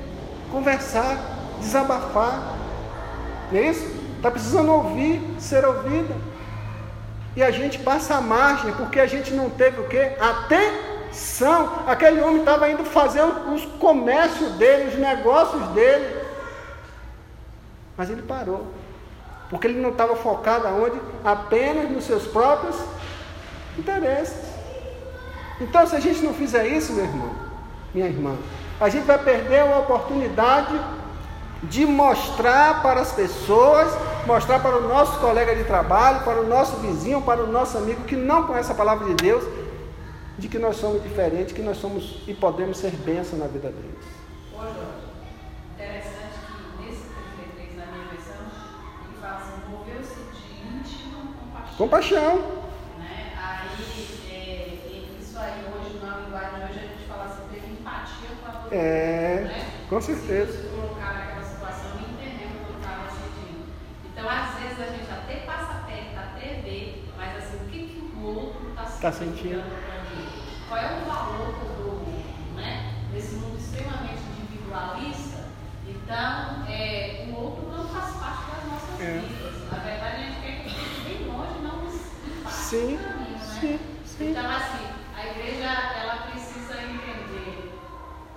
Conversar, 0.51 1.19
desabafar. 1.61 2.57
Não 3.51 3.59
é 3.59 3.71
isso? 3.71 4.02
Está 4.23 4.31
precisando 4.31 4.71
ouvir, 4.71 5.21
ser 5.41 5.65
ouvida. 5.65 6.15
E 7.35 7.43
a 7.43 7.51
gente 7.51 7.81
passa 7.81 8.15
a 8.15 8.21
margem, 8.21 8.73
porque 8.75 9.01
a 9.01 9.07
gente 9.07 9.33
não 9.33 9.51
teve 9.51 9.81
o 9.81 9.89
quê? 9.89 10.13
Atenção! 10.21 11.81
Aquele 11.89 12.21
homem 12.21 12.39
estava 12.39 12.71
indo 12.71 12.85
fazer 12.85 13.21
os 13.21 13.65
comércios 13.81 14.53
dele, 14.53 14.91
os 14.91 14.95
negócios 14.95 15.67
dele. 15.71 16.23
Mas 17.97 18.11
ele 18.11 18.23
parou. 18.23 18.65
Porque 19.51 19.67
ele 19.67 19.81
não 19.81 19.91
estava 19.91 20.15
focado 20.15 20.69
aonde? 20.69 21.01
Apenas 21.25 21.91
nos 21.91 22.05
seus 22.05 22.25
próprios 22.25 22.77
interesses. 23.77 24.39
Então, 25.61 25.85
se 25.85 25.97
a 25.97 26.01
gente 26.01 26.21
não 26.23 26.33
fizer 26.33 26.69
isso, 26.69 26.93
meu 26.93 27.07
irmão, 27.07 27.31
minha 27.93 28.07
irmã, 28.07 28.37
a 28.81 28.89
gente 28.89 29.05
vai 29.05 29.19
perder 29.19 29.63
a 29.63 29.81
oportunidade 29.81 30.79
de 31.65 31.87
mostrar 31.87 32.83
para 32.83 33.01
as 33.01 33.13
pessoas, 33.13 33.93
mostrar 34.27 34.61
para 34.61 34.77
o 34.77 34.89
nosso 34.89 35.19
colega 35.19 35.55
de 35.55 35.65
trabalho, 35.65 36.25
para 36.25 36.41
o 36.41 36.47
nosso 36.47 36.77
vizinho, 36.77 37.23
para 37.23 37.43
o 37.43 37.47
nosso 37.47 37.79
amigo 37.79 38.05
que 38.05 38.17
não 38.17 38.47
conhece 38.47 38.71
a 38.73 38.75
palavra 38.75 39.07
de 39.07 39.15
Deus, 39.15 39.45
de 40.39 40.49
que 40.49 40.59
nós 40.59 40.77
somos 40.77 41.03
diferentes, 41.03 41.53
que 41.53 41.63
nós 41.63 41.77
somos 41.77 42.23
e 42.27 42.35
podemos 42.35 42.79
ser 42.79 42.91
bênção 42.91 43.39
na 43.39 43.47
vida 43.47 43.71
deles. 43.71 44.05
interessante 45.75 46.35
que 46.47 46.83
nesse 46.83 47.03
33 47.37 47.77
na 47.77 47.87
minha 47.87 48.05
versão, 48.09 48.43
ele 49.05 49.21
fala 49.21 49.37
assim, 49.37 49.71
moveu-se 49.71 50.15
de 50.15 50.67
íntima 50.77 51.19
compaixão. 51.39 51.77
Compaixão. 51.77 52.37
Né? 52.99 53.33
Aí, 53.37 53.69
é, 54.31 55.21
isso 55.21 55.39
aí 55.39 55.65
hoje, 55.67 55.99
na 56.05 56.19
linguagem 56.19 56.59
de 56.59 56.65
hoje, 56.65 56.79
a 56.79 56.83
gente 56.83 57.09
fala 57.09 57.25
assim, 57.25 57.43
teve 57.53 57.73
empatia 57.73 58.29
com 58.41 58.51
a 58.51 58.63
outra 58.63 58.77
É, 58.77 59.41
né? 59.45 59.67
com 59.89 60.01
certeza. 60.01 60.53
Se 60.53 60.69
colocar 60.69 61.15
naquela 61.15 61.45
situação 61.45 61.91
e 61.99 62.05
entender 62.13 62.47
o 62.47 62.65
que 62.65 62.73
eu 62.73 62.79
estava 62.79 63.11
sentindo. 63.11 63.65
Então, 64.23 64.31
às 64.31 64.55
vezes, 64.55 64.79
a 64.81 64.87
gente 64.87 65.11
até 65.11 65.35
passa 65.45 65.83
perto, 65.85 66.17
até 66.17 66.61
vê, 66.63 67.03
mas 67.17 67.37
assim, 67.39 67.57
o 67.57 67.69
que, 67.69 67.79
que 67.89 68.17
o 68.17 68.25
outro 68.25 68.69
está 68.69 68.85
Tá 68.85 69.11
sentindo. 69.11 69.65
Qual 70.69 70.81
é 70.81 71.03
o 71.03 71.05
valor 71.11 71.55
que 71.59 71.67
eu 71.67 71.75
dou, 71.83 72.07
né? 72.55 72.95
Nesse 73.13 73.35
mundo 73.35 73.59
extremamente 73.59 74.23
individualista, 74.41 75.49
então, 75.89 76.65
é, 76.69 77.27
o 77.33 77.35
outro 77.35 77.69
não 77.69 77.89
faz 77.89 78.15
parte 78.15 78.45
das 78.53 78.65
nossas 78.71 79.01
É. 79.01 79.19
vidas. 79.19 79.73
Na 79.73 79.79
verdade, 79.79 80.15
a 80.15 80.27
gente 80.27 80.41
quer 80.41 80.63
que 80.63 80.69
esteja 80.69 81.03
bem 81.09 81.27
longe, 81.27 81.59
não 81.59 81.83
nos 81.83 81.95
impacte 82.25 82.61
Sim, 82.61 82.93
no 82.93 82.99
caminho, 83.03 83.31
né? 83.33 83.39
sim, 83.61 83.81
sim. 84.05 84.31
Então, 84.31 84.49
assim, 84.49 84.87
a 85.17 85.27
igreja, 85.27 85.67
ela 86.01 86.17
precisa 86.31 86.75
entender. 86.81 87.73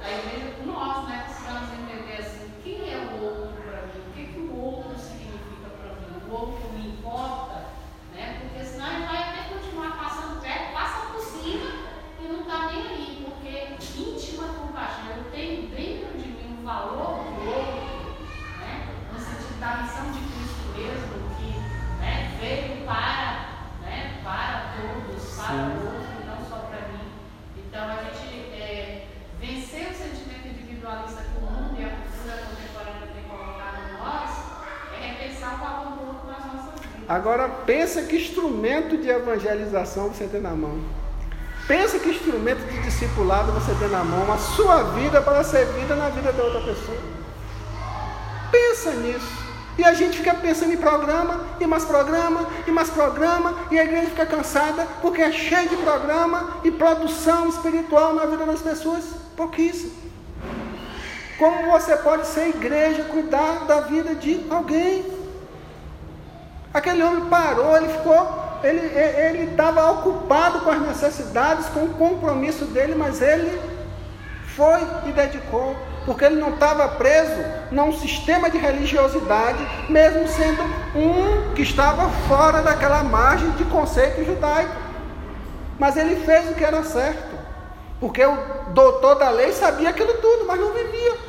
A 0.03 0.09
igreja, 0.09 0.55
nós, 0.65 1.07
né, 1.07 1.25
precisamos 1.27 1.69
entender 1.73 2.17
assim, 2.21 2.51
quem 2.63 2.91
é 2.91 2.97
o 2.97 3.23
outro 3.23 3.53
para 3.61 3.81
mim? 3.83 4.01
O 4.09 4.13
que, 4.13 4.25
que 4.33 4.39
o 4.39 4.59
outro 4.59 4.97
significa 4.97 5.69
para 5.77 5.93
mim? 5.93 6.21
O 6.27 6.33
outro 6.33 6.69
me 6.73 6.87
importa? 6.89 7.65
Né? 8.13 8.39
Porque 8.41 8.65
senão 8.65 8.87
ele 8.91 9.05
vai 9.05 9.17
até 9.23 9.53
continuar 9.53 9.97
passando 9.97 10.41
perto, 10.41 10.73
passa 10.73 11.05
por 11.11 11.21
cima 11.21 11.71
e 12.19 12.27
não 12.27 12.41
está 12.41 12.67
nem 12.71 12.87
aí, 12.87 13.25
porque 13.25 13.99
íntima 13.99 14.47
compaixão, 14.47 15.17
eu 15.17 15.23
tenho 15.31 15.67
dentro 15.69 16.17
de 16.17 16.27
mim 16.27 16.57
um 16.59 16.63
valor 16.65 17.23
do 17.25 17.47
outro, 17.49 18.25
né? 18.59 18.87
no 19.11 19.19
sentido 19.19 19.59
da 19.59 19.77
missão 19.77 20.11
de 20.11 20.19
Cristo 20.19 20.65
mesmo, 20.75 21.35
que 21.37 21.99
né, 22.01 22.37
veio 22.39 22.85
para, 22.85 23.49
né, 23.81 24.19
para 24.23 24.73
todos, 24.75 25.35
para 25.35 25.45
Sim. 25.45 25.55
o 25.55 25.85
outro, 25.85 26.21
e 26.21 26.25
não 26.25 26.49
só 26.49 26.57
para 26.67 26.87
mim. 26.89 27.11
Então 27.57 27.87
a 27.89 28.03
gente 28.03 28.51
é, 28.53 29.07
vencer 29.39 29.91
o 29.91 29.93
sentimento 29.93 30.47
individualista 30.47 31.21
que 31.21 31.37
o 31.37 31.41
mundo 31.41 31.75
e 31.79 31.85
a 31.85 31.89
cultura 31.89 32.37
contemporânea 32.47 33.07
tem 33.13 33.23
colocado 33.23 33.77
em 33.89 33.97
nós 33.97 34.45
é 34.95 35.07
repensar 35.07 35.55
o 35.55 35.57
valor 35.57 35.91
do 35.97 36.07
outro 36.07 36.27
nas 36.31 36.45
nossas 36.45 36.79
vidas. 36.79 37.09
Agora 37.09 37.49
pensa 37.65 38.03
que 38.03 38.15
instrumento 38.15 38.97
de 38.97 39.09
evangelização 39.09 40.09
você 40.09 40.25
tem 40.25 40.41
na 40.41 40.51
mão. 40.51 40.79
Pensa 41.67 41.97
que 41.97 42.09
instrumento 42.09 42.59
de 42.69 42.81
discipulado 42.83 43.51
você 43.51 43.73
tem 43.75 43.87
na 43.89 44.03
mão, 44.03 44.31
a 44.31 44.37
sua 44.37 44.83
vida 44.93 45.21
para 45.21 45.43
ser 45.43 45.65
vida 45.67 45.95
na 45.95 46.09
vida 46.09 46.31
da 46.31 46.43
outra 46.43 46.61
pessoa. 46.61 46.97
Pensa 48.51 48.91
nisso. 48.91 49.45
E 49.77 49.83
a 49.83 49.93
gente 49.93 50.17
fica 50.17 50.33
pensando 50.33 50.71
em 50.71 50.77
programa, 50.77 51.41
e 51.59 51.65
mais 51.65 51.83
programa, 51.83 52.47
e 52.65 52.71
mais 52.71 52.89
programa, 52.89 53.55
e 53.71 53.77
a 53.77 53.83
igreja 53.83 54.07
fica 54.07 54.25
cansada 54.25 54.87
porque 55.01 55.21
é 55.21 55.31
cheio 55.31 55.67
de 55.67 55.75
programa 55.77 56.61
e 56.63 56.71
produção 56.71 57.49
espiritual 57.49 58.13
na 58.13 58.25
vida 58.25 58.45
das 58.45 58.61
pessoas. 58.61 59.03
Pouquíssimo. 59.35 59.91
Como 61.37 61.71
você 61.71 61.97
pode 61.97 62.27
ser 62.27 62.47
igreja, 62.49 63.03
cuidar 63.05 63.65
da 63.65 63.81
vida 63.81 64.15
de 64.15 64.45
alguém? 64.49 65.14
Aquele 66.75 67.01
homem 67.01 67.23
parou, 67.27 67.77
ele 67.77 67.87
ficou, 67.87 68.59
ele 68.61 69.49
estava 69.49 69.91
ocupado 69.91 70.59
com 70.59 70.71
as 70.71 70.81
necessidades, 70.81 71.67
com 71.67 71.85
o 71.85 71.93
compromisso 71.93 72.65
dele, 72.65 72.95
mas 72.95 73.21
ele 73.21 73.57
foi 74.57 74.81
e 75.05 75.13
dedicou, 75.13 75.73
porque 76.05 76.25
ele 76.25 76.35
não 76.35 76.49
estava 76.49 76.85
preso 76.89 77.41
num 77.71 77.93
sistema 77.93 78.49
de 78.49 78.57
religiosidade, 78.57 79.65
mesmo 79.87 80.27
sendo 80.27 80.63
um 80.93 81.53
que 81.53 81.61
estava 81.61 82.09
fora 82.27 82.61
daquela 82.61 83.01
margem 83.03 83.51
de 83.51 83.63
conceito 83.63 84.25
judaico. 84.25 84.75
Mas 85.79 85.95
ele 85.95 86.25
fez 86.25 86.49
o 86.49 86.55
que 86.55 86.63
era 86.65 86.83
certo, 86.83 87.39
porque 88.01 88.25
o 88.25 88.37
doutor 88.71 89.15
da 89.15 89.29
lei 89.29 89.53
sabia 89.53 89.91
aquilo 89.91 90.15
tudo, 90.15 90.43
mas 90.45 90.59
não 90.59 90.73
vivia. 90.73 91.24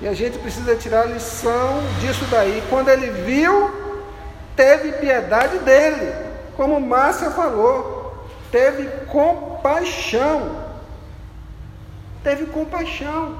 E 0.00 0.08
a 0.08 0.14
gente 0.14 0.38
precisa 0.38 0.76
tirar 0.76 1.06
lição 1.06 1.80
disso 2.00 2.24
daí. 2.30 2.62
Quando 2.68 2.88
ele 2.88 3.10
viu, 3.10 3.70
teve 4.54 4.92
piedade 4.92 5.58
dele, 5.60 6.12
como 6.56 6.80
Márcia 6.80 7.30
falou, 7.30 8.26
teve 8.50 8.86
compaixão. 9.06 10.66
Teve 12.26 12.46
compaixão, 12.46 13.38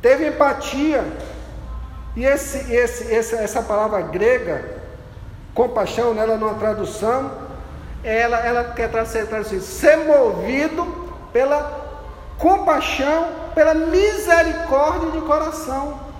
teve 0.00 0.26
empatia. 0.26 1.04
E 2.16 2.24
esse, 2.24 2.72
esse, 2.72 3.12
esse, 3.12 3.34
essa 3.34 3.62
palavra 3.62 4.00
grega, 4.00 4.64
compaixão, 5.54 6.14
nela 6.14 6.38
numa 6.38 6.54
tradução, 6.54 7.30
ela, 8.02 8.38
ela 8.38 8.64
quer 8.72 8.88
ser 9.04 9.26
traduzida, 9.26 9.60
ser 9.60 9.98
movido 9.98 11.14
pela 11.30 11.78
compaixão, 12.38 13.28
pela 13.54 13.74
misericórdia 13.74 15.10
de 15.10 15.20
coração. 15.20 16.12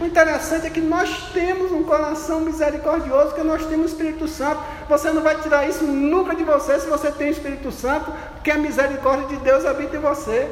O 0.00 0.06
interessante 0.06 0.66
é 0.66 0.70
que 0.70 0.80
nós 0.80 1.30
temos 1.34 1.70
um 1.72 1.82
coração 1.82 2.40
misericordioso, 2.40 3.34
que 3.34 3.42
nós 3.42 3.66
temos 3.66 3.86
o 3.86 3.94
Espírito 3.94 4.26
Santo. 4.26 4.58
Você 4.88 5.10
não 5.10 5.22
vai 5.22 5.36
tirar 5.36 5.68
isso 5.68 5.84
nunca 5.84 6.34
de 6.34 6.42
você 6.42 6.80
se 6.80 6.88
você 6.88 7.12
tem 7.12 7.28
o 7.28 7.32
Espírito 7.32 7.70
Santo, 7.70 8.10
porque 8.32 8.50
a 8.50 8.56
misericórdia 8.56 9.26
de 9.26 9.36
Deus 9.36 9.66
habita 9.66 9.96
em 9.96 10.00
você. 10.00 10.50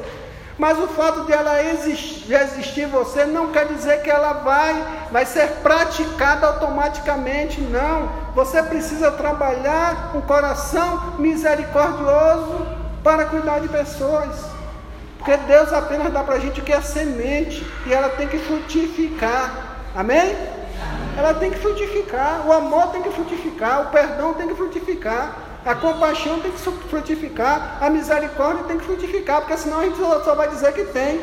Mas 0.55 0.77
o 0.77 0.87
fato 0.87 1.25
de 1.25 1.31
ela 1.31 1.63
existir, 1.63 2.31
existir 2.31 2.85
você 2.85 3.25
não 3.25 3.47
quer 3.47 3.65
dizer 3.65 4.03
que 4.03 4.09
ela 4.11 4.33
vai, 4.33 5.07
vai 5.09 5.25
ser 5.25 5.47
praticada 5.63 6.45
automaticamente, 6.45 7.59
não. 7.61 8.11
Você 8.35 8.61
precisa 8.61 9.09
trabalhar 9.09 10.11
um 10.13 10.21
coração 10.21 11.15
misericordioso 11.17 12.67
para 13.01 13.25
cuidar 13.25 13.61
de 13.61 13.69
pessoas. 13.69 14.58
Porque 15.19 15.35
Deus 15.35 15.71
apenas 15.73 16.11
dá 16.11 16.23
para 16.23 16.35
a 16.35 16.39
gente 16.39 16.61
o 16.61 16.63
que 16.63 16.71
é 16.71 16.81
semente 16.81 17.63
e 17.85 17.93
ela 17.93 18.09
tem 18.09 18.27
que 18.27 18.39
frutificar. 18.39 19.77
Amém? 19.95 20.35
Ela 21.17 21.33
tem 21.33 21.51
que 21.51 21.59
frutificar, 21.59 22.47
o 22.47 22.53
amor 22.53 22.87
tem 22.87 23.03
que 23.03 23.11
frutificar, 23.11 23.81
o 23.81 23.85
perdão 23.91 24.33
tem 24.33 24.47
que 24.47 24.55
frutificar. 24.55 25.35
A 25.65 25.75
compaixão 25.75 26.39
tem 26.39 26.51
que 26.51 26.57
frutificar, 26.57 27.77
a 27.81 27.89
misericórdia 27.89 28.63
tem 28.63 28.77
que 28.77 28.85
frutificar, 28.85 29.41
porque 29.41 29.57
senão 29.57 29.81
a 29.81 29.83
gente 29.83 29.97
só 29.97 30.33
vai 30.33 30.47
dizer 30.47 30.71
que 30.71 30.85
tem, 30.85 31.21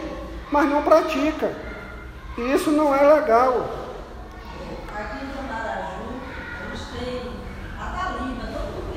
mas 0.53 0.69
não 0.69 0.83
pratica. 0.83 1.51
E 2.37 2.53
isso 2.53 2.71
não 2.71 2.95
é 2.95 3.01
legal. 3.15 3.87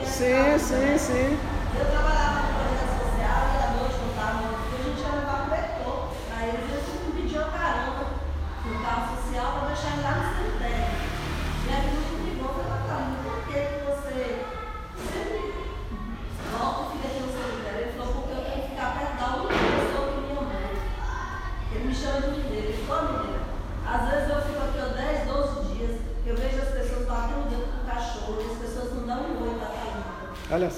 Sim, 0.06 0.60
sim, 0.60 0.98
sim. 0.98 1.40
Eu 1.80 1.86
trabalhava 1.86 2.29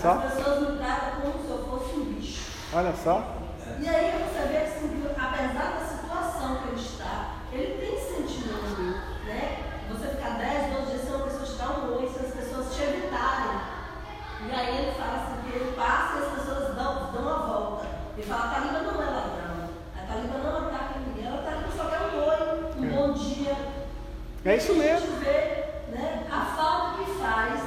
Olha 0.04 0.20
só, 0.20 0.26
As 0.28 0.34
pessoas 0.34 0.60
me 0.72 0.78
tratam 0.78 1.22
como 1.22 1.44
se 1.46 1.50
eu 1.52 1.66
fosse 1.70 1.96
um 2.00 2.06
bicho. 2.06 2.42
olha 2.74 2.94
só. 3.04 3.24
E 3.80 3.88
aí 3.88 4.12
você 4.26 4.48
vê 4.48 4.58
assim, 4.58 4.88
que 4.90 5.08
apesar 5.08 5.78
da 5.80 5.86
situação 5.86 6.56
que 6.58 6.70
ele 6.70 6.82
está, 6.82 7.36
ele 7.52 7.78
tem 7.86 8.00
sentimento, 8.00 8.82
né? 9.26 9.60
Você 9.90 10.08
ficar 10.08 10.38
10, 10.38 10.74
12 10.78 10.86
dias 10.92 11.02
sem 11.06 11.16
uma 11.16 11.26
pessoa 11.26 11.46
te 11.46 11.54
dar 11.54 11.70
um 11.80 11.98
oi, 11.98 12.10
se 12.10 12.26
as 12.26 12.34
pessoas 12.34 12.76
te 12.76 12.82
evitarem. 12.84 13.62
E 14.48 14.52
aí 14.52 14.78
ele 14.84 14.92
fala 14.94 15.18
assim, 15.18 15.42
que 15.52 15.56
ele 15.56 15.72
passa 15.76 16.18
e 16.18 16.24
as 16.24 16.34
pessoas 16.40 16.76
dão, 16.76 17.12
dão 17.12 17.30
a 17.30 17.38
volta. 17.46 17.86
Ele 18.18 18.28
fala, 18.28 18.44
a 18.46 18.50
Taliba 18.56 18.80
não 18.82 19.02
é 19.02 19.06
ladrão. 19.06 19.70
A 19.96 20.06
Taliba 20.08 20.38
não 20.38 20.68
ataca 20.68 21.00
ninguém, 21.06 21.28
ela 21.28 21.44
Taliba 21.44 21.70
só 21.76 21.86
quer 21.86 22.00
um 22.02 22.28
oi, 22.28 22.72
um 22.78 22.96
bom 22.96 23.14
dia. 23.14 23.56
É 24.46 24.56
isso 24.56 24.72
E 24.74 24.76
a 24.76 24.84
mesmo. 24.84 25.08
gente 25.08 25.20
vê 25.24 25.66
né, 25.96 26.26
a 26.32 26.46
falta 26.56 27.04
que 27.04 27.12
faz. 27.20 27.62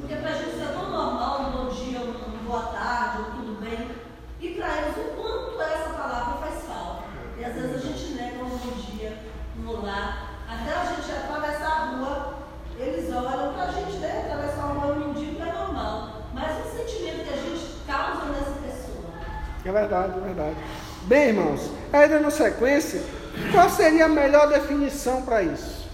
Porque 0.00 0.14
pra 0.16 0.32
gente 0.32 0.50
isso 0.50 0.62
é 0.62 0.72
tão 0.72 0.88
normal, 0.90 1.40
um 1.40 1.50
bom 1.50 1.68
dia, 1.74 1.98
um 2.00 2.44
boa 2.46 2.62
tarde, 2.66 3.22
um 3.22 3.24
tudo 3.36 3.60
bem. 3.60 3.90
E 4.40 4.50
para 4.54 4.76
eles, 4.82 4.96
o 4.98 5.16
quanto 5.20 5.60
essa 5.60 5.90
palavra 5.90 6.34
faz 6.46 6.62
falta. 6.64 7.02
E 7.38 7.44
às 7.44 7.54
vezes 7.54 7.74
a 7.74 7.78
gente 7.88 8.12
nega 8.14 8.44
um 8.44 8.48
bom 8.48 8.70
dia, 8.76 9.18
um 9.58 9.68
olá. 9.68 10.28
Até 10.48 10.72
a 10.72 10.84
gente 10.84 11.10
atravessar 11.10 11.66
a 11.66 11.84
rua, 11.96 12.34
eles 12.78 13.12
olham 13.12 13.52
pra 13.54 13.66
gente, 13.72 13.96
né? 13.96 14.26
Atravessar 14.30 14.62
a 14.62 14.66
rua 14.66 14.94
um 14.94 14.98
mendigo 15.12 15.42
é 15.42 15.52
normal. 15.52 16.22
Mas 16.32 16.66
o 16.66 16.76
sentimento 16.76 17.24
que 17.26 17.34
a 17.34 17.36
gente 17.36 17.76
causa 17.86 18.26
nessa 18.26 18.52
pessoa. 18.62 19.10
É 19.64 19.72
verdade, 19.72 20.12
é 20.18 20.20
verdade. 20.20 20.56
Bem, 21.06 21.28
irmãos, 21.28 21.70
ainda 21.92 22.18
na 22.18 22.32
sequência, 22.32 23.00
qual 23.52 23.70
seria 23.70 24.06
a 24.06 24.08
melhor 24.08 24.48
definição 24.48 25.22
para 25.22 25.40
isso? 25.40 25.88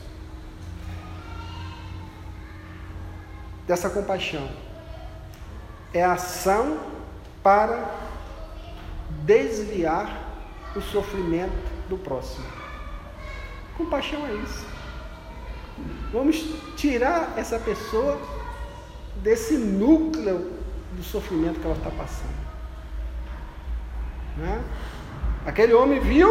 Dessa 3.66 3.90
compaixão. 3.90 4.48
É 5.92 6.02
ação 6.02 6.80
para 7.42 7.90
desviar 9.26 10.30
o 10.74 10.80
sofrimento 10.80 11.52
do 11.90 11.98
próximo. 11.98 12.46
Compaixão 13.76 14.26
é 14.26 14.32
isso. 14.32 14.66
Vamos 16.10 16.42
tirar 16.74 17.34
essa 17.36 17.58
pessoa 17.58 18.18
desse 19.16 19.58
núcleo 19.58 20.52
do 20.92 21.02
sofrimento 21.02 21.60
que 21.60 21.66
ela 21.66 21.76
está 21.76 21.90
passando. 21.90 22.42
Né? 24.38 24.64
Aquele 25.44 25.74
homem 25.74 25.98
viu 25.98 26.30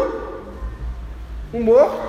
um 1.54 1.62
morto 1.64 2.00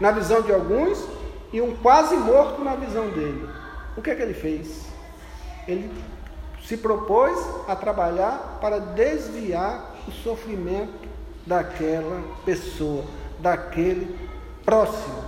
na 0.00 0.10
visão 0.10 0.40
de 0.40 0.52
alguns 0.52 1.06
e 1.52 1.60
um 1.60 1.76
quase 1.76 2.16
morto 2.16 2.64
na 2.64 2.74
visão 2.74 3.10
dele. 3.10 3.48
O 3.96 4.00
que 4.00 4.10
é 4.10 4.14
que 4.14 4.22
ele 4.22 4.34
fez? 4.34 4.86
Ele 5.68 5.90
se 6.64 6.76
propôs 6.76 7.38
a 7.68 7.76
trabalhar 7.76 8.58
para 8.60 8.78
desviar 8.78 9.96
o 10.08 10.10
sofrimento 10.10 11.08
daquela 11.46 12.22
pessoa, 12.44 13.04
daquele 13.38 14.16
próximo. 14.64 15.24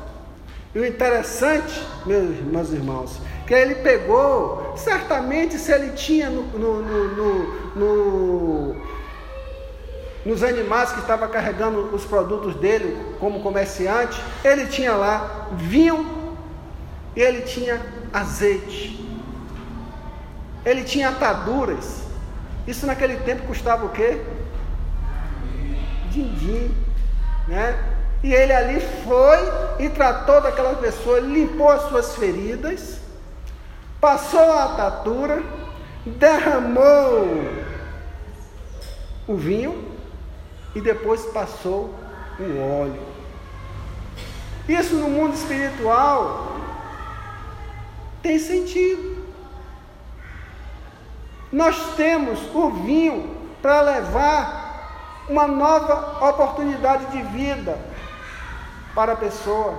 E 0.74 0.78
o 0.78 0.86
interessante, 0.86 1.86
meus, 2.06 2.38
meus 2.40 2.72
irmãos, 2.72 3.20
que 3.46 3.52
ele 3.52 3.74
pegou, 3.76 4.72
certamente 4.76 5.58
se 5.58 5.70
ele 5.70 5.90
tinha 5.92 6.30
no, 6.30 6.42
no, 6.58 6.82
no, 6.82 7.74
no 7.76 8.76
nos 10.24 10.42
animais 10.42 10.92
que 10.92 11.00
estava 11.00 11.26
carregando 11.28 11.94
os 11.94 12.04
produtos 12.04 12.54
dele 12.56 13.16
como 13.18 13.40
comerciante, 13.40 14.22
ele 14.44 14.66
tinha 14.66 14.92
lá 14.94 15.48
vinho, 15.52 16.36
ele 17.16 17.42
tinha 17.42 17.80
azeite, 18.12 19.08
ele 20.64 20.84
tinha 20.84 21.08
ataduras. 21.08 22.02
Isso 22.66 22.86
naquele 22.86 23.16
tempo 23.16 23.46
custava 23.48 23.84
o 23.86 23.88
quê? 23.88 24.20
Din-din, 26.10 26.72
né? 27.48 27.76
E 28.22 28.32
ele 28.32 28.52
ali 28.52 28.80
foi 29.04 29.84
e 29.84 29.88
tratou 29.88 30.40
daquela 30.40 30.76
pessoa, 30.76 31.18
limpou 31.18 31.68
as 31.68 31.82
suas 31.88 32.14
feridas, 32.14 33.00
passou 34.00 34.52
a 34.52 34.64
atadura, 34.66 35.42
derramou 36.06 37.48
o 39.26 39.34
vinho 39.34 39.91
e 40.74 40.80
depois 40.80 41.24
passou 41.26 41.94
o 42.38 42.80
óleo. 42.80 43.02
Isso 44.68 44.94
no 44.94 45.08
mundo 45.08 45.34
espiritual 45.34 46.56
tem 48.22 48.38
sentido. 48.38 49.22
Nós 51.52 51.94
temos 51.96 52.38
o 52.54 52.70
vinho 52.70 53.36
para 53.60 53.80
levar 53.82 54.62
uma 55.28 55.46
nova 55.46 56.28
oportunidade 56.28 57.06
de 57.06 57.22
vida 57.22 57.78
para 58.94 59.12
a 59.12 59.16
pessoa. 59.16 59.74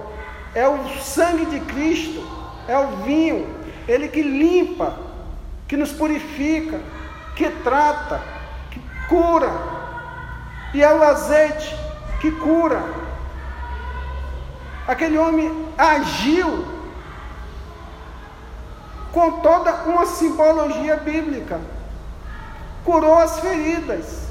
É 0.53 0.67
o 0.67 0.77
sangue 0.99 1.45
de 1.45 1.59
Cristo, 1.61 2.23
é 2.67 2.77
o 2.77 2.97
vinho, 2.97 3.47
ele 3.87 4.07
que 4.07 4.21
limpa, 4.21 4.97
que 5.67 5.75
nos 5.75 5.91
purifica, 5.91 6.79
que 7.35 7.49
trata, 7.49 8.21
que 8.69 8.79
cura. 9.07 9.82
E 10.73 10.83
é 10.83 10.93
o 10.93 11.03
azeite 11.03 11.77
que 12.19 12.31
cura. 12.31 12.81
Aquele 14.87 15.17
homem 15.17 15.67
agiu 15.77 16.65
com 19.11 19.39
toda 19.39 19.71
uma 19.85 20.05
simbologia 20.05 20.97
bíblica. 20.97 21.59
Curou 22.83 23.19
as 23.19 23.39
feridas. 23.39 24.23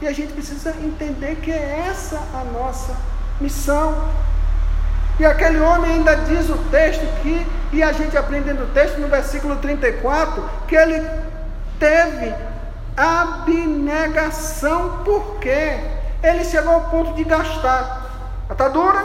E 0.00 0.08
a 0.08 0.12
gente 0.12 0.32
precisa 0.32 0.70
entender 0.70 1.36
que 1.36 1.52
é 1.52 1.86
essa 1.88 2.16
a 2.34 2.44
nossa 2.44 2.96
missão. 3.40 4.08
E 5.20 5.24
aquele 5.24 5.60
homem 5.60 5.92
ainda 5.92 6.16
diz 6.16 6.48
o 6.48 6.56
texto 6.70 7.04
que, 7.22 7.46
e 7.72 7.82
a 7.82 7.92
gente 7.92 8.16
aprendendo 8.16 8.64
o 8.64 8.68
texto 8.68 8.98
no 8.98 9.06
versículo 9.06 9.56
34, 9.56 10.50
que 10.66 10.74
ele 10.74 11.00
teve 11.78 12.34
abnegação, 12.96 15.00
porque 15.04 15.80
ele 16.22 16.44
chegou 16.44 16.74
ao 16.74 16.80
ponto 16.82 17.14
de 17.14 17.24
gastar 17.24 18.02
atadura, 18.48 19.04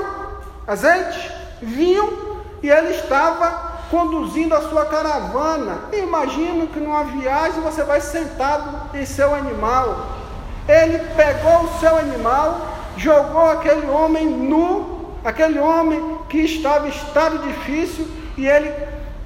azeite, 0.68 1.32
vinho 1.62 2.44
e 2.62 2.70
ele 2.70 2.96
estava 2.96 3.80
conduzindo 3.90 4.54
a 4.54 4.62
sua 4.62 4.86
caravana. 4.86 5.78
Imagino 5.94 6.68
que 6.68 6.80
numa 6.80 7.04
viagem 7.04 7.62
você 7.62 7.84
vai 7.84 8.02
sentado 8.02 8.98
em 8.98 9.06
seu 9.06 9.34
animal. 9.34 10.08
Ele 10.68 11.00
pegou 11.16 11.64
o 11.64 11.80
seu 11.80 11.98
animal, 11.98 12.62
jogou 12.96 13.50
aquele 13.50 13.88
homem 13.88 14.28
nu, 14.28 15.16
aquele 15.26 15.60
homem 15.60 16.20
que 16.30 16.40
estava 16.40 16.88
em 16.88 16.92
estado 16.92 17.40
difícil, 17.40 18.08
e 18.38 18.48
ele 18.48 18.72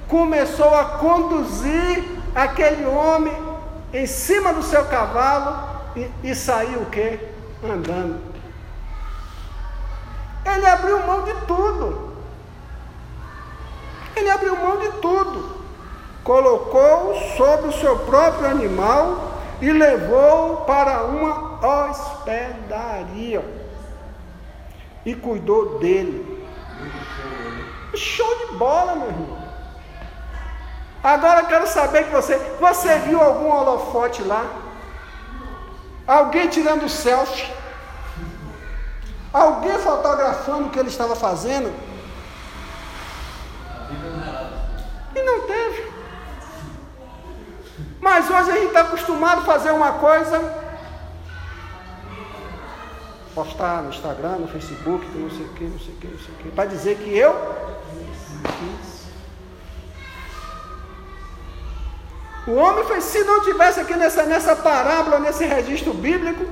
começou 0.08 0.74
a 0.74 0.84
conduzir 0.84 2.02
aquele 2.34 2.86
homem 2.86 3.32
em 3.94 4.06
cima 4.06 4.52
do 4.52 4.62
seu 4.62 4.84
cavalo 4.86 5.56
e, 5.94 6.10
e 6.24 6.34
saiu 6.34 6.82
o 6.82 6.86
que? 6.86 7.20
Andando. 7.64 8.20
Ele 10.44 10.66
abriu 10.66 11.06
mão 11.06 11.22
de 11.22 11.32
tudo. 11.46 12.12
Ele 14.16 14.30
abriu 14.30 14.56
mão 14.56 14.78
de 14.78 14.90
tudo, 15.00 15.56
colocou 16.22 17.14
sobre 17.36 17.68
o 17.68 17.72
seu 17.72 17.98
próprio 18.00 18.48
animal 18.48 19.32
e 19.60 19.72
levou 19.72 20.58
para 20.58 21.04
uma 21.04 21.88
hospedaria 21.88 23.44
e 25.04 25.14
cuidou 25.14 25.78
dele. 25.78 26.46
Show 27.94 28.46
de 28.46 28.56
bola, 28.56 28.96
meu 28.96 29.08
irmão. 29.08 29.43
Agora 31.04 31.40
eu 31.40 31.46
quero 31.46 31.66
saber 31.66 32.04
que 32.04 32.10
você, 32.10 32.34
você 32.58 32.98
viu 33.00 33.20
algum 33.20 33.50
holofote 33.50 34.22
lá? 34.22 34.46
Alguém 36.06 36.48
tirando 36.48 36.88
selfie? 36.88 37.52
Alguém 39.30 39.78
fotografando 39.78 40.68
o 40.68 40.70
que 40.70 40.78
ele 40.78 40.88
estava 40.88 41.14
fazendo? 41.14 41.70
E 45.14 45.22
não 45.22 45.46
teve. 45.46 45.92
Mas 48.00 48.30
hoje 48.30 48.50
a 48.50 48.54
gente 48.54 48.68
está 48.68 48.80
acostumado 48.80 49.42
a 49.42 49.44
fazer 49.44 49.72
uma 49.72 49.92
coisa, 49.92 50.40
postar 53.34 53.82
no 53.82 53.90
Instagram, 53.90 54.36
no 54.36 54.48
Facebook, 54.48 55.06
não 55.18 55.30
sei 55.30 55.44
o 55.44 55.48
que, 55.50 55.64
não 55.64 55.78
sei 55.78 55.94
o 55.94 55.96
que, 55.98 56.06
não 56.06 56.18
sei 56.18 56.34
o 56.34 56.38
que, 56.38 56.50
para 56.50 56.64
dizer 56.64 56.96
que 56.96 57.14
eu 57.14 57.32
O 62.46 62.52
homem 62.52 62.84
foi, 62.84 63.00
se 63.00 63.24
não 63.24 63.42
tivesse 63.42 63.80
aqui 63.80 63.94
nessa, 63.96 64.24
nessa 64.24 64.54
parábola, 64.54 65.18
nesse 65.18 65.46
registro 65.46 65.94
bíblico, 65.94 66.44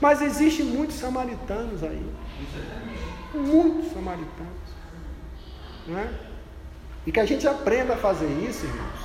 mas 0.00 0.22
existem 0.22 0.64
muitos 0.64 0.96
samaritanos 0.96 1.82
aí. 1.82 2.04
Muitos 3.34 3.92
samaritanos. 3.92 4.62
Não 5.86 5.98
é? 5.98 6.08
E 7.06 7.12
que 7.12 7.20
a 7.20 7.26
gente 7.26 7.46
aprenda 7.46 7.94
a 7.94 7.96
fazer 7.96 8.28
isso, 8.48 8.64
irmãos, 8.64 9.00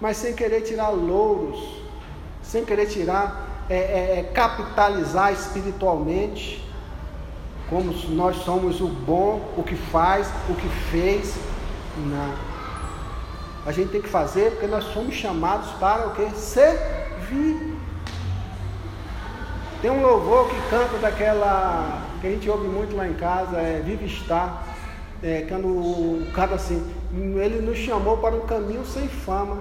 mas 0.00 0.16
sem 0.16 0.34
querer 0.34 0.60
tirar 0.60 0.90
louros, 0.90 1.82
sem 2.42 2.64
querer 2.64 2.86
tirar, 2.86 3.64
é, 3.68 3.76
é, 3.76 4.18
é, 4.20 4.22
capitalizar 4.32 5.32
espiritualmente, 5.32 6.64
como 7.68 7.92
nós 8.10 8.36
somos 8.44 8.80
o 8.80 8.86
bom, 8.86 9.54
o 9.56 9.62
que 9.64 9.74
faz, 9.74 10.28
o 10.48 10.54
que 10.54 10.68
fez. 10.90 11.34
Não. 11.96 12.55
A 13.66 13.72
gente 13.72 13.90
tem 13.90 14.00
que 14.00 14.08
fazer 14.08 14.52
porque 14.52 14.68
nós 14.68 14.84
somos 14.84 15.12
chamados 15.12 15.72
para 15.72 16.06
o 16.06 16.10
que? 16.14 16.30
Servir. 16.36 17.76
Tem 19.82 19.90
um 19.90 20.00
louvor 20.00 20.48
que 20.48 20.70
canta 20.70 20.96
daquela 20.98 22.00
que 22.20 22.28
a 22.28 22.30
gente 22.30 22.48
ouve 22.48 22.68
muito 22.68 22.96
lá 22.96 23.08
em 23.08 23.14
casa, 23.14 23.56
é 23.56 23.82
Vive 23.84 24.06
Estar. 24.06 24.64
É, 25.20 25.46
quando 25.48 26.30
canta 26.32 26.54
assim, 26.54 26.86
ele 27.12 27.60
nos 27.60 27.76
chamou 27.78 28.18
para 28.18 28.36
um 28.36 28.46
caminho 28.46 28.86
sem 28.86 29.08
fama. 29.08 29.58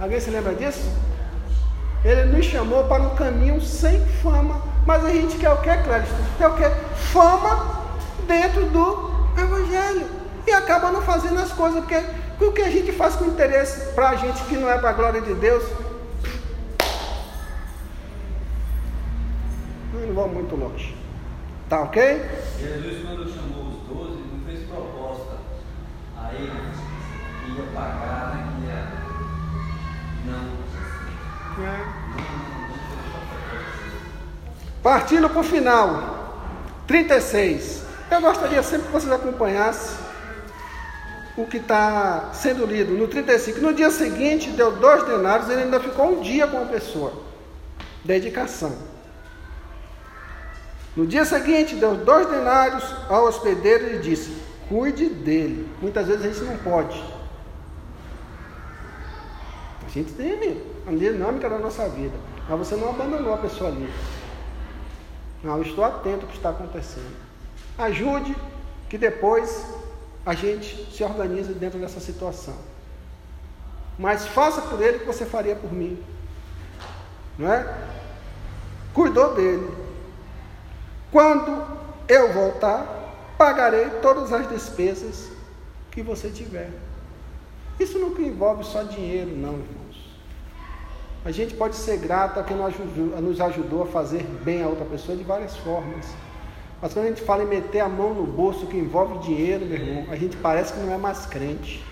Alguém 0.00 0.18
se 0.18 0.30
lembra 0.30 0.54
disso? 0.54 0.90
Ele 2.04 2.24
nos 2.24 2.46
chamou 2.46 2.84
para 2.84 3.02
um 3.02 3.14
caminho 3.14 3.60
sem 3.60 4.04
fama. 4.22 4.60
Mas 4.84 5.04
a 5.04 5.10
gente 5.10 5.36
quer 5.36 5.50
o 5.50 5.58
que, 5.58 5.76
Clériston? 5.76 6.16
Quer 6.36 6.48
o 6.48 6.54
que? 6.56 6.68
Fama 7.12 7.80
dentro 8.26 8.66
do 8.66 9.10
Evangelho. 9.40 10.17
E 10.48 10.52
acaba 10.52 10.90
não 10.90 11.02
fazendo 11.02 11.38
as 11.38 11.52
coisas, 11.52 11.84
porque 11.84 12.02
o 12.40 12.52
que 12.52 12.62
a 12.62 12.70
gente 12.70 12.90
faz 12.92 13.14
com 13.14 13.26
interesse 13.26 13.92
para 13.92 14.08
a 14.08 14.16
gente 14.16 14.42
que 14.44 14.56
não 14.56 14.70
é 14.70 14.78
para 14.78 14.88
a 14.88 14.94
glória 14.94 15.20
de 15.20 15.34
Deus. 15.34 15.62
Eu 19.92 20.06
não 20.06 20.14
vou 20.14 20.26
muito 20.26 20.56
longe. 20.56 20.96
Tá 21.68 21.82
ok? 21.82 22.24
Jesus, 22.58 23.04
quando 23.04 23.30
chamou 23.30 23.58
ia 27.58 27.64
pagar, 27.74 28.34
né? 28.34 28.48
Que 28.54 28.66
ia. 28.66 28.82
Não. 30.26 30.44
É. 31.64 31.78
Partindo 34.82 35.28
para 35.28 35.40
o 35.40 35.44
final, 35.44 36.62
36. 36.86 37.82
Eu 38.10 38.20
gostaria 38.20 38.62
sempre 38.62 38.86
que 38.86 38.92
vocês 38.92 39.12
acompanhassem 39.12 40.07
o 41.42 41.46
que 41.46 41.58
está 41.58 42.30
sendo 42.32 42.66
lido. 42.66 42.92
No 42.92 43.06
35, 43.06 43.60
no 43.60 43.72
dia 43.72 43.90
seguinte, 43.90 44.50
deu 44.50 44.72
dois 44.72 45.04
denários, 45.04 45.48
ele 45.48 45.62
ainda 45.62 45.78
ficou 45.78 46.18
um 46.18 46.20
dia 46.20 46.46
com 46.46 46.60
a 46.60 46.66
pessoa. 46.66 47.12
Dedicação. 48.04 48.76
No 50.96 51.06
dia 51.06 51.24
seguinte, 51.24 51.76
deu 51.76 51.94
dois 51.94 52.28
denários 52.28 52.84
ao 53.08 53.26
hospedeiro 53.26 53.94
e 53.94 53.98
disse: 54.00 54.36
Cuide 54.68 55.08
dele. 55.08 55.70
Muitas 55.80 56.08
vezes 56.08 56.24
a 56.24 56.28
gente 56.28 56.44
não 56.44 56.56
pode. 56.58 57.00
A 59.86 59.88
gente 59.90 60.12
tem 60.12 60.60
a 60.86 60.90
dinâmica 60.90 61.48
da 61.48 61.58
nossa 61.58 61.88
vida. 61.88 62.14
Mas 62.48 62.58
você 62.58 62.74
não 62.74 62.90
abandonou 62.90 63.32
a 63.32 63.38
pessoa 63.38 63.70
ali. 63.70 63.88
Não, 65.42 65.62
estou 65.62 65.84
atento 65.84 66.22
ao 66.22 66.28
que 66.28 66.36
está 66.36 66.50
acontecendo. 66.50 67.16
Ajude 67.78 68.36
que 68.88 68.98
depois 68.98 69.66
a 70.28 70.34
gente 70.34 70.86
se 70.94 71.02
organize 71.02 71.54
dentro 71.54 71.78
dessa 71.78 72.00
situação. 72.00 72.54
Mas 73.98 74.26
faça 74.26 74.60
por 74.60 74.78
ele 74.82 74.98
o 74.98 75.00
que 75.00 75.06
você 75.06 75.24
faria 75.24 75.56
por 75.56 75.72
mim. 75.72 75.98
Não 77.38 77.50
é? 77.50 77.74
Cuidou 78.92 79.34
dele. 79.34 79.74
Quando 81.10 81.66
eu 82.06 82.30
voltar, 82.34 82.84
pagarei 83.38 83.88
todas 84.02 84.30
as 84.30 84.46
despesas 84.50 85.30
que 85.90 86.02
você 86.02 86.28
tiver. 86.28 86.72
Isso 87.80 87.98
não 87.98 88.10
envolve 88.20 88.64
só 88.64 88.82
dinheiro, 88.82 89.30
não, 89.30 89.54
irmãos. 89.54 90.18
A 91.24 91.30
gente 91.30 91.54
pode 91.54 91.74
ser 91.74 91.96
grato 91.96 92.38
a 92.38 92.44
quem 92.44 92.58
nos 92.58 93.40
ajudou 93.40 93.84
a 93.84 93.86
fazer 93.86 94.24
bem 94.44 94.62
a 94.62 94.68
outra 94.68 94.84
pessoa 94.84 95.16
de 95.16 95.24
várias 95.24 95.56
formas. 95.56 96.04
Mas 96.80 96.92
quando 96.92 97.06
a 97.06 97.08
gente 97.08 97.22
fala 97.22 97.42
em 97.42 97.46
meter 97.46 97.80
a 97.80 97.88
mão 97.88 98.14
no 98.14 98.24
bolso 98.24 98.66
que 98.66 98.76
envolve 98.76 99.18
dinheiro, 99.18 99.66
meu 99.66 99.76
irmão, 99.76 100.06
a 100.12 100.16
gente 100.16 100.36
parece 100.36 100.72
que 100.72 100.78
não 100.78 100.92
é 100.92 100.96
mais 100.96 101.26
crente. 101.26 101.84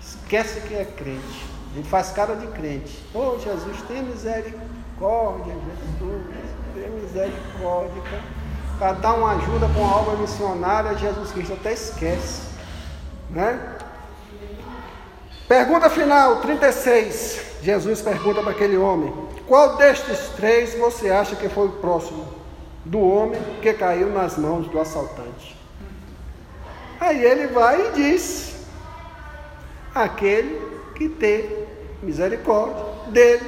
Esquece 0.00 0.60
que 0.60 0.74
é 0.74 0.84
crente. 0.84 1.46
A 1.72 1.76
gente 1.76 1.88
faz 1.88 2.10
cara 2.12 2.36
de 2.36 2.46
crente. 2.48 3.04
Oh 3.12 3.38
Jesus, 3.38 3.82
tenha 3.88 4.02
misericórdia, 4.02 5.52
Jesus, 5.52 6.22
tenha 6.74 6.88
misericórdia. 6.90 8.02
Para 8.78 8.92
dar 8.92 9.14
uma 9.14 9.32
ajuda 9.32 9.68
com 9.74 9.84
a 9.84 9.96
obra 9.96 10.16
missionária, 10.16 10.96
Jesus 10.96 11.32
Cristo 11.32 11.54
até 11.54 11.72
esquece. 11.72 12.42
Né? 13.30 13.76
Pergunta 15.48 15.90
final, 15.90 16.40
36. 16.40 17.48
Jesus 17.62 18.00
pergunta 18.00 18.42
para 18.42 18.52
aquele 18.52 18.76
homem: 18.76 19.12
Qual 19.48 19.76
destes 19.76 20.28
três 20.36 20.78
você 20.78 21.10
acha 21.10 21.34
que 21.34 21.48
foi 21.48 21.66
o 21.66 21.72
próximo 21.72 22.37
do 22.88 23.00
homem 23.00 23.40
que 23.62 23.72
caiu 23.74 24.10
nas 24.10 24.36
mãos 24.36 24.66
do 24.68 24.80
assaltante. 24.80 25.56
Aí 27.00 27.24
ele 27.24 27.46
vai 27.48 27.88
e 27.88 27.92
diz: 27.92 28.66
aquele 29.94 30.60
que 30.94 31.08
teve 31.08 31.66
misericórdia 32.02 32.84
dele, 33.08 33.42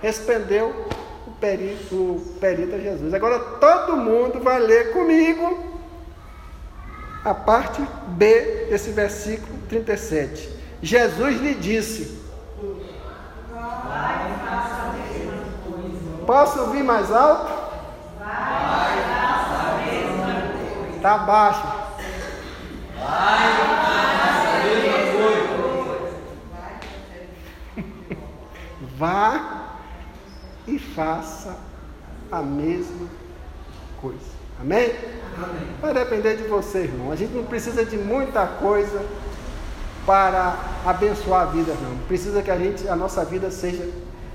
respondeu 0.00 0.86
o 1.26 1.30
perito, 1.32 1.94
o 1.94 2.36
perito 2.40 2.74
a 2.74 2.78
Jesus. 2.78 3.12
Agora 3.12 3.38
todo 3.38 3.96
mundo 3.96 4.40
vai 4.40 4.58
ler 4.58 4.92
comigo 4.92 5.64
a 7.24 7.34
parte 7.34 7.82
B 8.08 8.66
desse 8.70 8.90
versículo 8.90 9.58
37. 9.68 10.56
Jesus 10.82 11.40
lhe 11.40 11.54
disse: 11.54 12.18
Posso 16.24 16.60
ouvir 16.60 16.84
mais 16.84 17.10
alto? 17.10 17.57
Está 20.96 21.18
baixo. 21.18 21.78
Vá 28.98 29.68
e 30.66 30.78
faça 30.78 31.56
a 32.32 32.42
mesma 32.42 33.08
coisa. 34.00 34.18
Amém? 34.60 34.90
Amém? 35.36 35.68
Vai 35.80 35.94
depender 35.94 36.36
de 36.36 36.48
você, 36.48 36.80
irmão. 36.80 37.12
A 37.12 37.16
gente 37.16 37.32
não 37.32 37.44
precisa 37.44 37.84
de 37.84 37.96
muita 37.96 38.44
coisa 38.44 39.00
para 40.04 40.56
abençoar 40.84 41.42
a 41.42 41.44
vida, 41.46 41.74
não. 41.80 41.96
Precisa 42.08 42.42
que 42.42 42.50
a 42.50 42.58
gente, 42.58 42.88
a 42.88 42.96
nossa 42.96 43.24
vida 43.24 43.52
seja 43.52 43.88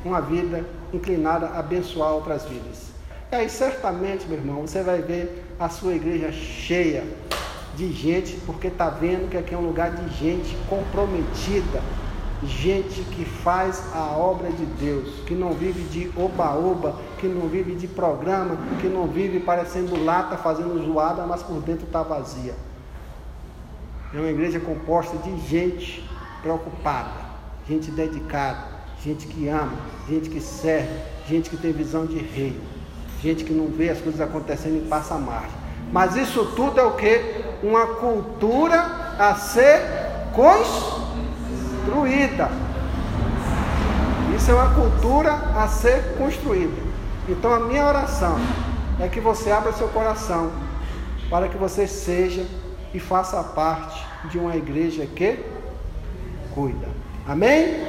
uma 0.06 0.22
vida 0.22 0.66
inclinada 0.94 1.48
a 1.48 1.60
abençoar 1.60 2.12
outras 2.14 2.46
vidas. 2.46 2.93
E 3.34 3.36
aí, 3.36 3.50
certamente, 3.50 4.28
meu 4.28 4.38
irmão, 4.38 4.62
você 4.62 4.84
vai 4.84 5.02
ver 5.02 5.44
a 5.60 5.68
sua 5.68 5.96
igreja 5.96 6.32
cheia 6.32 7.04
de 7.76 7.92
gente, 7.92 8.36
porque 8.46 8.68
está 8.68 8.92
vendo 8.92 9.28
que 9.28 9.36
aqui 9.36 9.56
é 9.56 9.58
um 9.58 9.66
lugar 9.66 9.90
de 9.90 10.08
gente 10.16 10.56
comprometida, 10.70 11.82
gente 12.46 13.02
que 13.02 13.26
faz 13.26 13.92
a 13.92 14.16
obra 14.16 14.52
de 14.52 14.64
Deus, 14.64 15.16
que 15.26 15.34
não 15.34 15.52
vive 15.52 15.82
de 15.86 16.12
oba-oba, 16.16 16.96
que 17.18 17.28
não 17.28 17.48
vive 17.48 17.74
de 17.74 17.88
programa, 17.88 18.56
que 18.80 18.86
não 18.86 19.08
vive 19.08 19.40
parecendo 19.40 20.00
lata 20.06 20.38
fazendo 20.38 20.86
zoada, 20.86 21.26
mas 21.26 21.42
por 21.42 21.60
dentro 21.60 21.88
está 21.88 22.04
vazia. 22.04 22.54
É 24.14 24.18
uma 24.20 24.30
igreja 24.30 24.60
composta 24.60 25.18
de 25.18 25.36
gente 25.48 26.08
preocupada, 26.44 27.20
gente 27.68 27.90
dedicada, 27.90 28.68
gente 29.04 29.26
que 29.26 29.48
ama, 29.48 29.74
gente 30.08 30.30
que 30.30 30.40
serve, 30.40 31.00
gente 31.28 31.50
que 31.50 31.58
tem 31.58 31.72
visão 31.72 32.06
de 32.06 32.20
rei, 32.20 32.62
gente 33.24 33.46
que 33.46 33.54
não 33.54 33.68
vê 33.68 33.90
as 33.90 34.02
coisas 34.02 34.20
acontecendo 34.20 34.84
e 34.84 34.88
passa 34.88 35.16
margem. 35.16 35.64
Mas 35.92 36.18
isso 36.18 36.46
tudo 36.56 36.78
é 36.80 36.84
o 36.84 36.92
que? 36.92 37.22
Uma 37.64 37.88
cultura 37.88 39.16
a 39.18 39.34
ser 39.36 39.82
construída. 40.34 40.92
Isso 44.36 44.52
é 44.52 44.54
uma 44.54 44.74
cultura 44.74 45.32
a 45.56 45.68
ser 45.70 46.18
construída. 46.18 46.82
Então 47.30 47.54
a 47.54 47.60
minha 47.62 47.88
oração 47.88 48.36
é 49.00 49.08
que 49.08 49.22
você 49.22 49.50
abra 49.52 49.72
seu 49.72 49.88
coração 49.88 50.52
para 51.30 51.48
que 51.48 51.58
você 51.58 51.88
seja 51.88 52.46
e 52.94 53.00
faça 53.00 53.42
parte 53.42 54.06
de 54.30 54.38
uma 54.38 54.58
igreja 54.58 55.06
que 55.06 55.40
cuida. 56.54 56.90
Amém? 57.26 57.88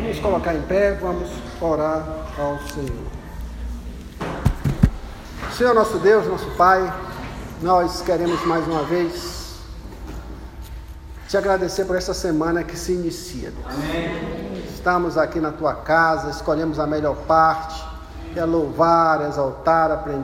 Vamos 0.00 0.18
colocar 0.18 0.54
em 0.54 0.62
pé, 0.62 0.98
vamos 1.00 1.30
orar 1.60 2.04
ao 2.36 2.58
Senhor. 2.68 3.11
Senhor 5.50 5.74
nosso 5.74 5.98
Deus, 5.98 6.26
nosso 6.26 6.50
Pai, 6.52 6.92
nós 7.60 8.00
queremos 8.02 8.44
mais 8.46 8.66
uma 8.66 8.82
vez 8.84 9.42
te 11.28 11.36
agradecer 11.36 11.84
por 11.84 11.96
essa 11.96 12.14
semana 12.14 12.62
que 12.62 12.76
se 12.76 12.92
inicia. 12.92 13.52
Amém. 13.66 14.62
Estamos 14.72 15.16
aqui 15.18 15.40
na 15.40 15.50
tua 15.50 15.74
casa, 15.74 16.30
escolhemos 16.30 16.78
a 16.78 16.86
melhor 16.86 17.16
parte, 17.26 17.82
que 18.32 18.38
é 18.38 18.44
louvar, 18.44 19.28
exaltar, 19.28 19.90
aprender 19.90 20.22